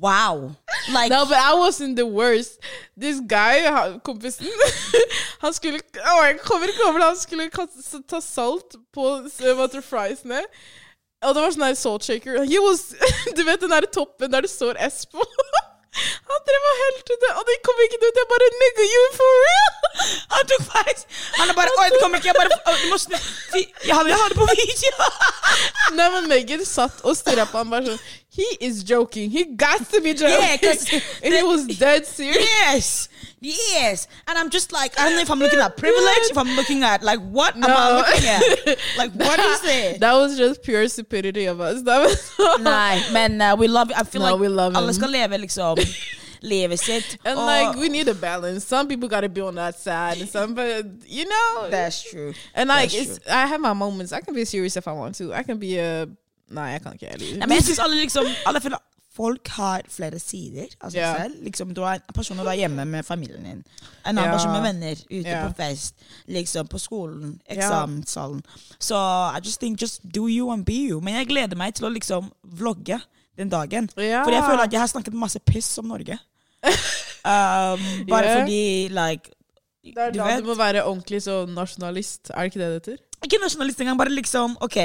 [0.00, 0.56] Wow.
[0.92, 2.60] Like, No, but I wasn't the worst.
[2.96, 3.68] This guy,
[4.04, 4.46] kompisen
[5.42, 7.00] Han skulle oh, jeg kommer ikke over.
[7.00, 7.50] Han skulle
[8.08, 10.42] ta salt på uh, water friesene.
[11.22, 12.40] Og det var sånn der salt shaker.
[12.66, 12.94] Was,
[13.36, 15.22] du vet den der toppen der det står S på?
[15.92, 18.20] Han drev og helte det, og det kom ikke ut.
[18.20, 19.72] Jeg bare Nigga, you for real?
[20.34, 21.02] Han tok feil!
[21.36, 22.30] Han er bare Oi, det kommer ikke.
[22.32, 23.16] Jeg bare «Å, Du må snu
[23.52, 25.10] Jeg har, jeg har det på video!
[25.98, 28.02] Nei, men Megan satt og stirra på ham bare sånn
[28.32, 29.28] He is joking.
[29.30, 30.40] He got to be joking.
[30.40, 32.48] Yeah, And he was dead serious.
[32.48, 33.08] Yes!
[33.44, 34.06] Yes!
[34.28, 36.84] And I'm just like, I don't know if I'm looking at privilege, if I'm looking
[36.84, 38.78] at, like, what am I looking at?
[38.96, 40.00] Like, what is it?
[40.00, 41.82] That was just pure stupidity of us.
[41.82, 43.98] That was Nei, men uh, we love it.
[43.98, 44.92] I feel No, like we love alle him.
[44.94, 45.76] skal leve, liksom,
[46.42, 47.18] livet sitt.
[47.24, 48.64] And og- like we need a balance.
[48.64, 51.68] Some people gotta be on that side, and some, but you know.
[51.70, 52.32] That's true.
[52.54, 54.12] and like, that's it's, I have my moments.
[54.12, 55.34] I can be serious if I want to.
[55.34, 56.06] I can be a.
[56.50, 58.26] Nah, I can't get Nei, men jeg synes alle liksom
[58.62, 58.76] føler,
[59.12, 61.40] Folk har flere sider av seg selv.
[61.44, 63.58] Liksom, du er en person du er hjemme med familien din.
[64.06, 64.32] En annen Ja.
[64.32, 65.02] person med venner.
[65.10, 65.42] Ute yeah.
[65.44, 65.94] på fest.
[66.26, 67.40] Liksom På skolen.
[67.44, 68.42] Eksamenssalen.
[68.78, 68.96] Så
[69.36, 71.00] I just think just do you and be you.
[71.00, 73.00] Men jeg gleder meg til å liksom vlogge
[73.36, 73.90] den dagen.
[73.98, 74.24] Yeah.
[74.24, 76.18] For jeg føler at jeg har snakket masse piss om Norge.
[77.26, 79.32] um, bare fordi like
[79.82, 82.30] Det er du da vet, du må være ordentlig så nasjonalist.
[82.30, 83.02] Er det ikke det det heter?
[83.26, 84.76] Ikke nasjonalist engang, bare liksom OK,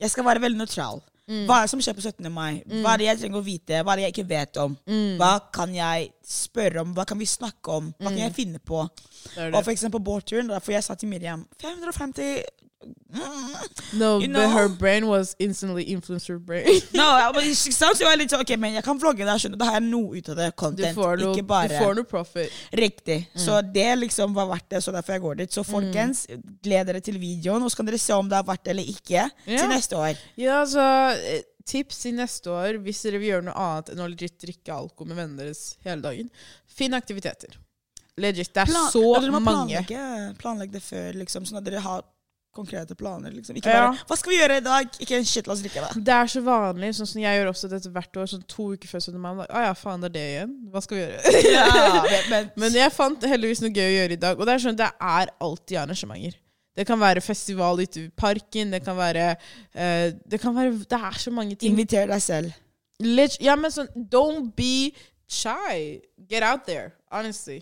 [0.00, 1.00] jeg skal være veldig nøytral.
[1.30, 1.44] Mm.
[1.46, 2.26] Hva er det som skjer på 17.
[2.34, 2.62] mai?
[2.66, 3.82] Hva er det jeg trenger å vite?
[3.82, 4.74] Hva er det jeg ikke vet om?
[4.90, 5.12] Mm.
[5.20, 6.96] Hva kan jeg spørre om?
[6.96, 7.92] Hva kan vi snakke om?
[7.98, 8.82] Hva kan jeg finne på?
[8.88, 9.52] Det det.
[9.54, 12.71] Og for eksempel på båtturen, derfor jeg sa til Miriam 550 mm.
[13.92, 16.64] No, you but her brain was instantly influencer brain.
[16.94, 17.96] No, bare- ikke sant?
[17.98, 19.60] Så jeg var litt sånn, ok, men jeg kan vlogge der, skjønner.
[19.60, 20.48] Da har jeg noe ut av det.
[20.52, 20.96] Du Content.
[20.96, 22.58] får noe, bare du får noe profit.
[22.82, 23.18] Riktig.
[23.34, 23.42] Mm.
[23.44, 25.54] Så det liksom var verdt det, så derfor jeg går dit.
[25.54, 26.24] Så folkens,
[26.64, 28.92] gled dere til videoen, og så kan dere se om det er verdt det eller
[28.94, 29.32] ikke yeah.
[29.58, 30.22] til neste år.
[30.40, 30.86] Ja, altså
[31.18, 34.74] eh, Tips til neste år hvis dere vil gjøre noe annet enn å legit drikke
[34.74, 36.32] alkohol med vennene deres hele dagen.
[36.66, 37.54] Finn aktiviteter.
[38.20, 38.50] Legit.
[38.52, 39.44] Det er Plan- så mange.
[39.46, 42.02] planlegge, planlegge det før, liksom, sånn at dere har
[42.52, 43.32] konkrete planer.
[43.32, 43.56] Liksom.
[43.56, 43.90] Ikke Ja.
[43.90, 46.04] bare 'Hva skal vi gjøre i dag?' Ikke en shit, la oss drikke det.
[46.04, 48.88] Det er så vanlig, sånn som jeg gjør også dette hvert år, sånn to uker
[48.88, 49.18] før 17.
[49.20, 49.46] mai.
[49.46, 50.54] Å ja, faen, det er det igjen.
[50.70, 51.20] Hva skal vi gjøre?
[51.56, 54.38] Ja, men, men, jeg fant heldigvis noe gøy å gjøre i dag.
[54.38, 56.38] Og det er sånn, det er alltid arrangementer.
[56.76, 58.70] Det kan være festival ute i parken.
[58.72, 59.36] Det kan være
[59.76, 61.72] uh, Det kan være Det er så mange ting.
[61.72, 62.52] Inviter deg selv.
[63.00, 64.92] Lit- ja, men sånn Don't be
[65.28, 66.00] shy.
[66.28, 66.92] Get out there.
[67.10, 67.60] Honestly.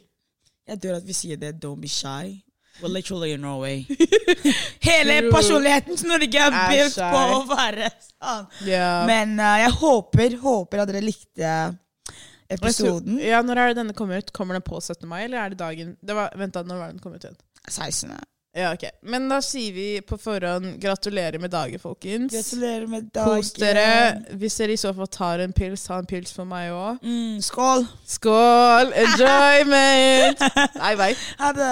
[0.68, 1.56] Jeg dør at vi sier det.
[1.64, 2.42] Don't be shy.
[2.80, 3.86] We're literally in Norway.
[4.88, 5.30] Hele True.
[5.34, 8.48] personligheten til Norge er bygd på å være sånn.
[8.68, 8.90] Ja.
[9.08, 11.54] Men uh, jeg håper, håper at dere likte
[12.50, 13.20] episoden.
[13.22, 14.32] Ja, Når er det denne kommer ut?
[14.36, 15.06] Kommer den på 17.
[15.08, 17.40] mai, eller er det dagen det var, Vent, da, når var den kommet ut?
[17.68, 18.10] 16.
[18.56, 18.82] Ja, ok.
[19.06, 22.32] Men da sier vi på forhånd gratulerer med dagen, folkens.
[22.34, 23.36] Gratulerer med dagen.
[23.38, 24.24] Kos dere.
[24.40, 26.98] Hvis dere i så fall tar en pils, ta en pils for meg òg.
[27.06, 27.86] Mm, skål.
[28.16, 28.90] Skål!
[29.04, 30.42] Enjoyment!
[30.82, 31.12] Nei, vei.
[31.38, 31.70] Ha det.